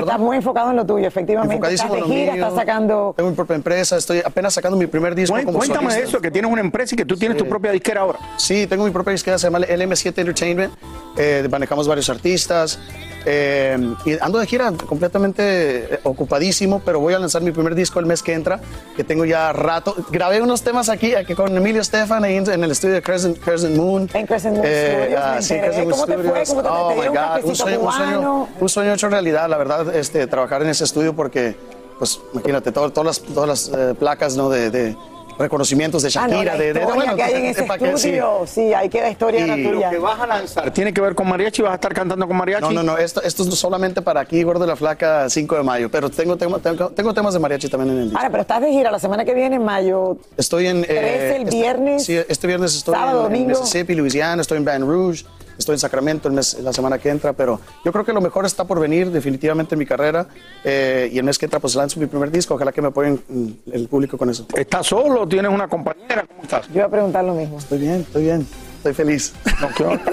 Estás 0.00 0.18
muy 0.18 0.36
enfocado 0.36 0.70
en 0.70 0.76
lo 0.76 0.86
tuyo, 0.86 1.06
efectivamente. 1.06 1.54
Enfocadísimo 1.54 1.94
Estás 1.94 2.04
en 2.04 2.10
de 2.10 2.14
lo 2.14 2.20
gira, 2.20 2.32
mío. 2.34 2.44
estás 2.44 2.58
sacando... 2.60 3.14
Tengo 3.16 3.30
mi 3.30 3.36
propia 3.36 3.56
empresa, 3.56 3.96
estoy 3.96 4.22
apenas 4.24 4.54
sacando 4.54 4.76
mi 4.76 4.86
primer 4.86 5.14
disco 5.14 5.36
como 5.44 5.58
Cuéntame 5.58 5.90
solista. 5.90 6.08
eso, 6.08 6.20
que 6.20 6.30
tienes 6.30 6.50
una 6.50 6.60
empresa 6.60 6.94
y 6.94 6.98
que 6.98 7.04
tú 7.04 7.16
tienes 7.16 7.36
tu 7.38 7.48
propia 7.48 7.72
disquera 7.72 8.02
ahora. 8.02 8.18
Sí, 8.36 8.66
tengo 8.66 8.84
mi 8.84 8.90
propia 8.90 9.12
disquera, 9.12 9.38
se 9.38 9.46
llama 9.46 9.60
LM7 9.60 10.18
Entertainment. 10.18 10.72
Eh, 11.16 11.46
manejamos 11.50 11.88
varios 11.88 12.08
artistas. 12.10 12.78
Eh, 13.26 13.76
y 14.04 14.16
ando 14.20 14.38
de 14.38 14.46
gira 14.46 14.72
completamente 14.86 15.94
eh, 15.96 16.00
ocupadísimo, 16.04 16.80
pero 16.84 17.00
voy 17.00 17.12
a 17.14 17.18
lanzar 17.18 17.42
mi 17.42 17.50
primer 17.50 17.74
disco 17.74 17.98
el 18.00 18.06
mes 18.06 18.22
que 18.22 18.32
entra, 18.32 18.60
que 18.96 19.04
tengo 19.04 19.24
ya 19.24 19.52
rato. 19.52 19.94
Grabé 20.10 20.40
unos 20.40 20.62
temas 20.62 20.88
aquí, 20.88 21.14
aquí 21.14 21.34
con 21.34 21.54
Emilio 21.56 21.82
Estefan 21.82 22.24
en, 22.24 22.48
en 22.50 22.64
el 22.64 22.70
estudio 22.70 22.94
de 22.94 23.02
Crescent, 23.02 23.38
Crescent 23.38 23.76
Moon. 23.76 24.08
En 24.14 24.26
Crescent 24.26 24.56
Moon 24.56 24.66
Studios, 24.66 25.20
me 25.34 25.42
sí, 25.42 25.54
enteré. 25.54 25.72
Crescent 25.72 25.88
Moon. 25.90 25.96
Studios. 26.06 26.48
¿Cómo 26.50 26.62
te- 26.62 26.68
te 26.68 26.70
oh, 26.72 26.90
my 26.94 27.00
un 27.00 27.06
God, 27.06 27.08
un 27.08 27.14
cafecito 27.14 27.54
sueño, 27.56 27.80
un 27.80 27.92
sueño, 27.92 28.48
un 28.60 28.68
sueño 28.68 28.92
hecho 28.94 29.08
realidad, 29.08 29.48
la 29.48 29.56
verdad, 29.58 29.94
este, 29.94 30.26
trabajar 30.28 30.62
en 30.62 30.68
ese 30.68 30.84
estudio 30.84 31.14
porque, 31.14 31.56
pues, 31.98 32.20
imagínate, 32.32 32.70
todo- 32.72 32.90
todas 32.92 33.06
las, 33.22 33.34
todas 33.34 33.48
las 33.48 33.78
eh, 33.78 33.94
placas, 33.98 34.36
¿no? 34.36 34.48
De, 34.48 34.70
de 34.70 34.96
reconocimientos 35.38 36.02
de 36.02 36.08
Ah, 36.16 36.26
no, 36.28 36.34
Shakira, 36.34 36.52
la 36.54 36.58
de, 36.58 36.72
de, 36.72 36.84
bueno, 36.84 37.16
que 37.16 37.22
hay 37.22 37.34
en 37.34 37.44
ese 37.46 37.64
que- 37.66 37.78
sí. 37.98 38.08
estudio, 38.08 38.42
sí, 38.46 38.72
ahí 38.74 38.88
queda 38.88 39.10
historia 39.10 39.46
Y- 39.56 39.64
tuya. 39.64 39.86
Lo 39.86 39.90
que 39.90 39.98
vas 39.98 40.20
a 40.20 40.26
lanzar 40.26 40.70
tiene 40.72 40.92
que 40.92 41.00
ver 41.00 41.14
con 41.14 41.28
mariachi, 41.28 41.62
vas 41.62 41.72
a 41.72 41.74
estar 41.76 41.92
cantando 41.94 42.26
con 42.26 42.36
mariachi. 42.36 42.62
No, 42.62 42.70
no, 42.72 42.82
no, 42.82 42.98
esto, 42.98 43.22
esto 43.22 43.42
es 43.42 43.54
solamente 43.58 44.02
para 44.02 44.20
aquí, 44.20 44.42
Gordo 44.42 44.60
de 44.62 44.66
la 44.68 44.76
Flaca, 44.76 45.28
5 45.28 45.56
de 45.56 45.62
mayo, 45.62 45.90
pero 45.90 46.08
tengo, 46.10 46.36
tema- 46.36 46.58
tengo, 46.58 46.90
tengo 46.90 47.12
temas 47.14 47.34
de 47.34 47.40
mariachi 47.40 47.68
también 47.68 47.92
en 47.94 47.98
el 47.98 48.04
disco. 48.04 48.18
Ahora, 48.18 48.30
pero 48.30 48.40
estás 48.42 48.60
de 48.62 48.70
gira 48.70 48.90
la 48.90 48.98
semana 48.98 49.24
que 49.24 49.34
viene, 49.34 49.56
en 49.56 49.64
mayo. 49.64 50.16
Estoy 50.36 50.66
en... 50.66 50.82
13 50.82 51.36
el 51.36 51.42
este- 51.42 51.56
viernes. 51.56 52.04
Sí, 52.04 52.16
este 52.28 52.46
viernes 52.46 52.74
estoy 52.74 52.94
sábado, 52.94 53.20
en, 53.20 53.26
en 53.26 53.32
domingo. 53.32 53.60
Mississippi, 53.60 53.94
Louisiana, 53.94 54.42
estoy 54.42 54.58
en 54.58 54.64
Baton 54.64 54.88
Rouge, 54.88 55.24
estoy 55.58 55.74
en 55.74 55.78
Sacramento 55.78 56.28
el 56.28 56.34
mes- 56.34 56.58
la 56.60 56.72
semana 56.72 56.98
que 56.98 57.08
entra, 57.10 57.32
pero 57.32 57.60
yo 57.84 57.92
creo 57.92 58.04
que 58.04 58.12
lo 58.12 58.20
mejor 58.20 58.46
está 58.46 58.64
por 58.64 58.80
venir 58.80 59.10
definitivamente 59.10 59.74
en 59.74 59.78
mi 59.78 59.86
carrera 59.86 60.26
eh, 60.64 61.08
y 61.12 61.18
el 61.18 61.24
mes 61.24 61.38
que 61.38 61.46
entra 61.46 61.60
pues 61.60 61.74
lanzo 61.74 61.98
mi 62.00 62.06
primer 62.06 62.30
disco, 62.30 62.54
ojalá 62.54 62.72
que 62.72 62.82
me 62.82 62.88
apoyen 62.88 63.20
mm, 63.28 63.48
el 63.72 63.88
público 63.88 64.16
con 64.18 64.30
eso. 64.30 64.46
¿Estás 64.54 64.86
solo? 64.86 65.26
¿Tienes 65.26 65.50
una 65.50 65.68
compañera? 65.68 66.24
¿Cómo 66.26 66.42
estás? 66.42 66.66
Yo 66.68 66.74
iba 66.76 66.84
a 66.86 66.90
preguntar 66.90 67.24
lo 67.24 67.34
mismo. 67.34 67.58
Estoy 67.58 67.78
bien, 67.78 68.00
estoy 68.00 68.22
bien. 68.24 68.46
Estoy 68.76 68.94
feliz. 69.04 69.32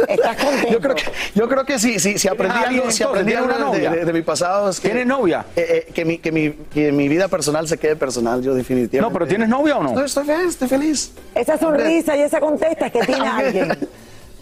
¿Estás 0.08 0.36
contento? 0.44 0.70
Yo 0.72 0.80
creo 0.80 0.96
que, 0.96 1.04
yo 1.36 1.48
creo 1.50 1.64
que 1.66 1.78
sí, 1.78 2.00
sí, 2.00 2.18
si 2.18 2.28
aprendí 2.28 2.58
¿Tienes 2.58 2.80
algo, 2.80 2.92
si 2.92 3.04
aprendí 3.04 3.32
¿Tienes 3.34 3.50
algo 3.52 3.56
una 3.68 3.72
de, 3.72 3.78
novia? 3.88 3.92
de- 4.00 4.06
de 4.06 4.14
mi 4.14 4.22
pasado 4.24 4.70
es 4.72 4.80
que... 4.80 4.88
¿Tienes 4.90 5.06
novia? 5.06 5.46
eh, 5.56 5.86
eh, 5.88 5.92
que, 5.94 6.06
mi, 6.06 6.18
que, 6.18 6.32
mi, 6.32 6.50
que 6.74 6.92
mi 6.92 7.08
vida 7.08 7.28
personal 7.28 7.68
se 7.68 7.78
quede 7.78 7.96
personal, 7.96 8.42
yo 8.42 8.56
definitivamente. 8.56 9.00
No, 9.02 9.14
pero 9.14 9.28
¿tienes 9.28 9.48
novia 9.48 9.78
o 9.78 9.84
no? 9.84 9.90
Estoy, 9.90 10.06
estoy 10.06 10.24
bien, 10.26 10.50
estoy 10.50 10.68
feliz. 10.68 11.12
Esa 11.36 11.58
sonrisa 11.60 12.18
y 12.18 12.22
esa 12.22 12.40
contesta 12.40 12.88
es 12.88 12.94
que 12.94 13.00
tiene 13.02 13.28
alguien. 13.28 13.78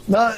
No, 0.08 0.30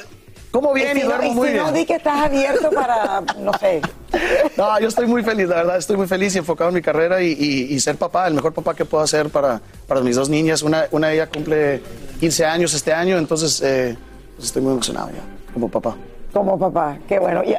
como 0.54 0.72
bien 0.72 0.96
y, 0.96 1.00
si 1.00 1.06
no, 1.08 1.14
duermo 1.16 1.32
y 1.32 1.34
muy 1.34 1.48
si 1.48 1.52
bien. 1.54 1.66
no, 1.66 1.72
di 1.72 1.84
que 1.84 1.94
estás 1.96 2.26
abierto 2.26 2.70
para, 2.70 3.20
no 3.40 3.52
sé. 3.58 3.80
No, 4.56 4.78
yo 4.78 4.86
estoy 4.86 5.08
muy 5.08 5.24
feliz, 5.24 5.48
la 5.48 5.56
verdad, 5.56 5.76
estoy 5.78 5.96
muy 5.96 6.06
feliz 6.06 6.32
y 6.36 6.38
enfocado 6.38 6.68
en 6.70 6.76
mi 6.76 6.82
carrera 6.82 7.20
y, 7.20 7.32
y- 7.32 7.74
y 7.74 7.80
ser 7.80 7.96
papá, 7.96 8.28
el 8.28 8.34
mejor 8.34 8.52
papá 8.54 8.72
que 8.72 8.84
puedo 8.84 9.02
hacer 9.02 9.28
para, 9.30 9.60
para 9.88 10.00
mis 10.02 10.14
dos 10.14 10.28
niñas. 10.28 10.62
Una, 10.62 10.84
una 10.92 11.08
de 11.08 11.14
ellas 11.14 11.28
cumple 11.34 11.82
15 12.20 12.44
años 12.44 12.72
este 12.72 12.92
año, 12.92 13.18
entonces 13.18 13.60
eh, 13.62 13.96
pues 14.36 14.46
estoy 14.46 14.62
muy 14.62 14.72
emocionado 14.74 15.08
ya, 15.10 15.22
como 15.52 15.68
papá. 15.68 15.96
Como 16.32 16.56
papá, 16.56 16.98
qué 17.08 17.18
bueno. 17.18 17.42
Y, 17.42 17.56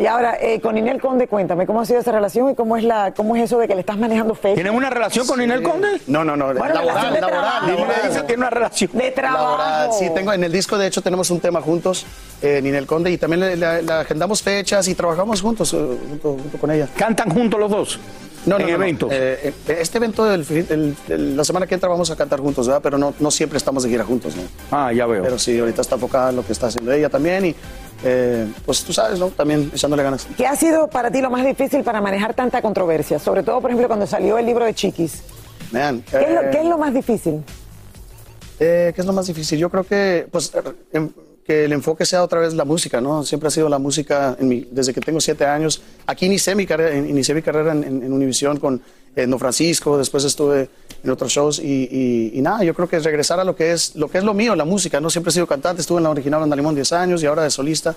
y 0.00 0.06
ahora, 0.06 0.36
eh, 0.40 0.60
con 0.60 0.76
Inel 0.76 1.00
Conde, 1.00 1.28
cuéntame, 1.28 1.66
¿cómo 1.66 1.80
ha 1.80 1.86
sido 1.86 2.00
esa 2.00 2.10
relación 2.12 2.50
y 2.50 2.54
cómo 2.54 2.76
es, 2.76 2.84
la, 2.84 3.12
cómo 3.14 3.36
es 3.36 3.42
eso 3.44 3.58
de 3.58 3.68
que 3.68 3.74
le 3.74 3.80
estás 3.80 3.96
manejando 3.96 4.34
fe? 4.34 4.54
¿Tienes 4.54 4.72
una 4.72 4.90
relación 4.90 5.26
con 5.26 5.40
Inel 5.40 5.62
Conde? 5.62 6.00
No, 6.06 6.24
no, 6.24 6.36
no, 6.36 6.46
Bueno, 6.46 6.74
laboral, 6.74 7.12
de 7.14 7.20
laboral, 7.20 7.40
trabajo. 7.42 7.66
laboral. 7.68 7.96
Dice 8.08 8.20
que 8.20 8.26
tiene 8.26 8.40
una 8.42 8.50
relación. 8.50 8.90
De 8.92 9.10
trabajo. 9.12 9.44
Laboral, 9.58 9.90
sí, 9.98 10.10
tengo 10.14 10.32
en 10.32 10.42
el 10.44 10.52
disco, 10.52 10.76
de 10.78 10.86
hecho, 10.88 11.00
tenemos 11.02 11.30
un 11.30 11.40
tema 11.40 11.60
juntos, 11.60 12.06
eh, 12.42 12.60
Ninel 12.62 12.86
Conde, 12.86 13.10
y 13.12 13.18
también 13.18 13.40
le, 13.40 13.56
le- 13.56 13.82
le 13.82 13.92
agendamos 13.92 14.42
fechas 14.42 14.88
y 14.88 14.94
trabajamos 14.94 15.40
juntos, 15.42 15.72
eh, 15.74 15.76
junto, 16.08 16.30
junto 16.42 16.58
con 16.58 16.70
ella. 16.70 16.88
¿Cantan 16.96 17.30
juntos 17.30 17.60
los 17.60 17.70
dos? 17.70 18.00
No, 18.46 18.58
no, 18.58 18.64
en 18.66 18.70
no, 18.72 18.74
eventos. 18.76 19.10
Eh, 19.10 19.54
eh, 19.68 19.76
este 19.80 19.96
evento, 19.96 20.24
del 20.26 20.94
el- 21.08 21.36
la 21.36 21.44
semana 21.44 21.66
que 21.66 21.74
entra 21.74 21.88
vamos 21.88 22.10
a 22.10 22.16
cantar 22.16 22.40
juntos, 22.40 22.66
¿verdad? 22.66 22.82
Pero 22.82 22.98
no, 22.98 23.14
no 23.18 23.30
siempre 23.30 23.56
estamos 23.56 23.84
de 23.84 23.88
gira 23.88 24.04
juntos, 24.04 24.36
¿no? 24.36 24.42
Ah, 24.70 24.92
ya 24.92 25.06
veo. 25.06 25.22
Pero 25.22 25.38
sí, 25.38 25.58
ahorita 25.58 25.80
está 25.80 25.94
enfocada 25.94 26.28
en 26.28 26.36
lo 26.36 26.44
que 26.44 26.52
está 26.52 26.66
haciendo 26.66 26.92
ella 26.92 27.08
también 27.08 27.46
y, 27.46 27.56
eh, 28.04 28.46
pues 28.66 28.84
tú 28.84 28.92
sabes, 28.92 29.18
¿no? 29.18 29.28
También 29.28 29.70
echándole 29.74 30.02
ganas. 30.02 30.26
¿Qué 30.36 30.46
ha 30.46 30.54
sido 30.56 30.88
para 30.88 31.10
ti 31.10 31.20
lo 31.20 31.30
más 31.30 31.44
difícil 31.44 31.82
para 31.82 32.00
manejar 32.00 32.34
tanta 32.34 32.60
controversia? 32.62 33.18
Sobre 33.18 33.42
todo, 33.42 33.60
por 33.60 33.70
ejemplo, 33.70 33.88
cuando 33.88 34.06
salió 34.06 34.36
el 34.38 34.46
libro 34.46 34.64
de 34.64 34.74
Chiquis. 34.74 35.22
Man, 35.72 36.04
¿Qué, 36.10 36.18
es, 36.22 36.30
lo, 36.34 36.40
eh, 36.42 36.48
qué 36.52 36.58
es 36.60 36.66
lo 36.66 36.78
más 36.78 36.92
difícil? 36.94 37.42
Eh, 38.60 38.92
¿Qué 38.94 39.00
es 39.00 39.06
lo 39.06 39.12
más 39.12 39.26
difícil? 39.26 39.58
Yo 39.58 39.70
creo 39.70 39.84
que, 39.84 40.26
pues, 40.30 40.52
em- 40.92 41.10
que 41.44 41.64
el 41.66 41.72
enfoque 41.72 42.06
sea 42.06 42.22
otra 42.22 42.40
vez 42.40 42.54
la 42.54 42.64
música, 42.64 43.00
¿no? 43.02 43.22
Siempre 43.22 43.48
ha 43.48 43.50
sido 43.50 43.68
la 43.68 43.78
música 43.78 44.34
en 44.38 44.48
mi- 44.48 44.66
desde 44.70 44.94
que 44.94 45.00
tengo 45.02 45.20
siete 45.20 45.44
años. 45.44 45.82
Aquí 46.06 46.24
inicié 46.26 46.54
mi 46.54 46.64
carrera, 46.66 46.96
inicié 46.96 47.34
mi 47.34 47.42
carrera 47.42 47.72
en, 47.72 47.84
en, 47.84 48.02
en 48.02 48.12
Univisión 48.12 48.58
con 48.58 48.80
eh, 49.16 49.26
Don 49.26 49.38
Francisco, 49.38 49.96
después 49.98 50.24
estuve 50.24 50.68
en 51.02 51.10
otros 51.10 51.30
shows 51.32 51.58
y, 51.58 51.88
y- 51.90 52.32
y 52.34 52.40
nada, 52.42 52.64
yo 52.64 52.74
creo 52.74 52.88
que 52.88 52.96
es 52.96 53.04
regresar 53.04 53.38
a 53.40 53.44
lo 53.44 53.54
que 53.54 53.72
es 53.72 53.94
lo 53.96 54.08
que 54.08 54.18
es 54.18 54.24
lo 54.24 54.34
mío, 54.34 54.54
la 54.56 54.64
música, 54.64 55.00
¿no? 55.00 55.10
Siempre 55.10 55.30
he 55.30 55.32
sido 55.32 55.46
cantante, 55.46 55.80
estuve 55.82 55.98
en 55.98 56.04
la 56.04 56.10
original 56.10 56.42
Andalimón 56.42 56.74
10 56.74 56.92
años 56.92 57.22
y 57.22 57.26
ahora 57.26 57.42
de 57.42 57.50
solista. 57.50 57.94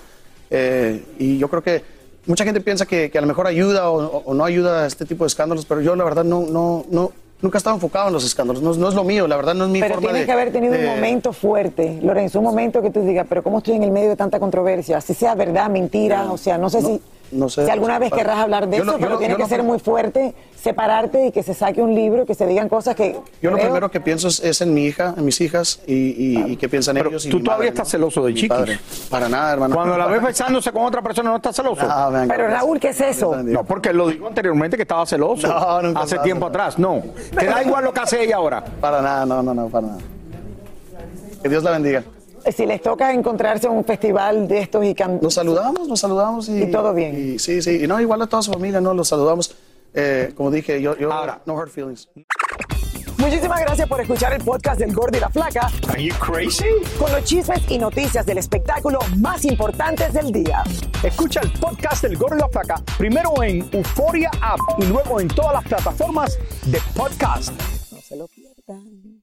Eh, 0.50 1.04
y 1.18 1.38
yo 1.38 1.48
creo 1.48 1.62
que 1.62 1.82
mucha 2.26 2.44
gente 2.44 2.60
piensa 2.60 2.86
que, 2.86 3.10
que 3.10 3.18
a 3.18 3.20
lo 3.20 3.26
mejor 3.26 3.46
ayuda 3.46 3.90
o, 3.90 4.22
o- 4.24 4.34
no 4.34 4.44
ayuda 4.44 4.84
a 4.84 4.86
este 4.86 5.04
tipo 5.04 5.24
de 5.24 5.28
escándalos, 5.28 5.64
pero 5.66 5.80
yo 5.80 5.96
la 5.96 6.04
verdad 6.04 6.24
no, 6.24 6.42
no, 6.42 6.84
no, 6.90 7.12
nunca 7.40 7.56
he 7.56 7.60
estado 7.60 7.76
enfocado 7.76 8.08
en 8.08 8.14
los 8.14 8.24
escándalos, 8.24 8.62
no, 8.62 8.74
no 8.74 8.88
es 8.88 8.94
lo 8.94 9.04
mío, 9.04 9.26
la 9.26 9.36
verdad 9.36 9.54
no 9.54 9.64
es 9.64 9.70
mi 9.70 9.80
Pero 9.80 9.94
forma 9.94 10.08
tienes 10.08 10.22
de- 10.22 10.26
que 10.26 10.32
haber 10.32 10.52
tenido 10.52 10.72
de- 10.74 10.80
un 10.80 10.94
momento 10.94 11.32
fuerte, 11.32 11.98
Lorenzo, 12.02 12.38
un 12.38 12.44
momento 12.46 12.80
que 12.82 12.90
tú 12.90 13.00
digas, 13.00 13.26
pero 13.28 13.42
¿cómo 13.42 13.58
estoy 13.58 13.76
en 13.76 13.84
el 13.84 13.90
medio 13.90 14.08
de 14.10 14.16
tanta 14.16 14.38
controversia? 14.40 15.00
Si 15.00 15.14
sea 15.14 15.34
verdad, 15.34 15.68
mentira, 15.70 16.30
o 16.32 16.36
sea, 16.38 16.58
no 16.58 16.68
sé 16.70 16.82
si, 16.82 17.00
no 17.32 17.48
sé. 17.48 17.64
si 17.64 17.70
alguna 17.70 17.98
vez 17.98 18.12
querrás 18.12 18.38
hablar 18.38 18.68
de 18.68 18.78
Yo 18.78 18.82
eso, 18.84 18.96
pero 18.98 19.18
tiene 19.18 19.36
que 19.36 19.46
ser 19.46 19.62
muy 19.62 19.78
fuerte, 19.78 20.34
separarte 20.60 21.26
y 21.26 21.32
que 21.32 21.42
se 21.42 21.54
saque 21.54 21.80
un 21.82 21.94
libro, 21.94 22.24
que 22.26 22.34
se 22.34 22.46
digan 22.46 22.68
cosas 22.68 22.94
que... 22.96 23.16
Yo 23.42 23.50
lo 23.50 23.58
primero 23.58 23.90
que 23.90 24.00
pienso 24.00 24.28
es, 24.28 24.40
es 24.40 24.60
en 24.60 24.74
mi 24.74 24.84
hija, 24.86 25.14
en 25.16 25.24
mis 25.24 25.40
hijas 25.40 25.80
y, 25.86 25.94
y, 25.94 26.52
y 26.52 26.56
qué 26.56 26.68
piensan 26.68 26.94
Pero 26.94 27.10
ellos. 27.10 27.26
y 27.26 27.30
tú 27.30 27.38
todavía 27.42 27.56
madre, 27.58 27.68
estás 27.68 27.88
celoso 27.90 28.24
de 28.24 28.34
Chiquis. 28.34 28.48
padre. 28.48 28.78
Para 29.10 29.28
nada, 29.28 29.52
hermano. 29.52 29.74
Cuando 29.74 29.96
la 29.96 30.06
ves 30.06 30.22
besándose 30.22 30.72
con 30.72 30.84
otra 30.84 31.02
persona, 31.02 31.30
¿no 31.30 31.36
estás 31.36 31.54
celoso? 31.56 31.86
Ah, 31.88 32.10
venga, 32.10 32.34
Pero. 32.34 32.48
Raúl, 32.48 32.80
¿qué 32.80 32.88
es 32.88 33.00
eso? 33.00 33.36
No, 33.42 33.64
porque 33.64 33.92
lo 33.92 34.08
dijo 34.08 34.26
anteriormente 34.26 34.76
que 34.76 34.82
estaba 34.82 35.04
celoso. 35.06 35.46
No, 35.46 35.82
nunca 35.82 36.00
hace 36.00 36.18
tiempo 36.18 36.46
atrás. 36.46 36.78
No. 36.78 37.02
Te 37.38 37.46
da 37.46 37.62
igual 37.62 37.84
lo 37.84 37.92
que 37.92 38.00
hace 38.00 38.22
ella 38.24 38.36
ahora. 38.36 38.64
Para 38.80 39.00
nada, 39.02 39.26
no, 39.26 39.42
no, 39.42 39.54
no, 39.54 39.68
para 39.68 39.86
nada. 39.88 39.98
Que 41.42 41.48
Dios 41.48 41.62
la 41.62 41.70
bendiga. 41.72 42.02
Si 42.50 42.66
les 42.66 42.80
toca 42.82 43.12
encontrarse 43.12 43.66
en 43.66 43.72
un 43.74 43.84
festival 43.84 44.48
de 44.48 44.60
estos 44.60 44.84
y 44.84 44.94
can- 44.94 45.18
Nos 45.22 45.34
saludamos, 45.34 45.86
nos 45.88 46.00
saludamos 46.00 46.48
y, 46.48 46.62
Y 46.64 46.70
todo 46.70 46.92
bien. 46.94 47.34
y 47.34 47.38
sí, 47.38 47.60
sí. 47.62 47.84
Y 47.84 47.86
no, 47.86 48.00
igual 48.00 48.22
a 48.22 48.26
toda 48.26 48.42
su 48.42 48.52
familia, 48.52 48.80
no, 48.80 48.94
los 48.94 49.08
saludamos. 49.08 49.54
Eh, 49.94 50.32
como 50.34 50.50
dije, 50.50 50.80
yo, 50.82 50.96
yo 50.96 51.08
no 51.46 51.58
hard 51.58 51.70
feelings. 51.70 52.08
Muchísimas 53.18 53.60
gracias 53.60 53.88
por 53.88 54.00
escuchar 54.00 54.32
el 54.32 54.42
podcast 54.44 54.78
del 54.78 54.94
Gordo 54.94 55.16
y 55.18 55.20
la 55.20 55.28
Flaca. 55.28 55.70
Are 55.88 56.02
you 56.02 56.14
crazy? 56.20 56.64
Con 56.98 57.10
los 57.12 57.24
chismes 57.24 57.60
y 57.68 57.76
noticias 57.78 58.24
del 58.24 58.38
espectáculo 58.38 58.98
más 59.16 59.44
importantes 59.44 60.12
del 60.12 60.30
día. 60.30 60.62
Escucha 61.02 61.40
el 61.40 61.50
podcast 61.52 62.02
del 62.02 62.16
Gordo 62.16 62.36
y 62.36 62.40
la 62.40 62.48
Flaca 62.48 62.82
primero 62.96 63.42
en 63.42 63.68
Euforia 63.72 64.30
App 64.40 64.60
y 64.78 64.84
luego 64.86 65.20
en 65.20 65.28
todas 65.28 65.52
las 65.54 65.64
plataformas 65.64 66.38
de 66.66 66.78
podcast. 66.94 67.52
No 67.92 68.00
se 68.00 68.16
lo 68.16 68.26
pierdan. 68.28 69.22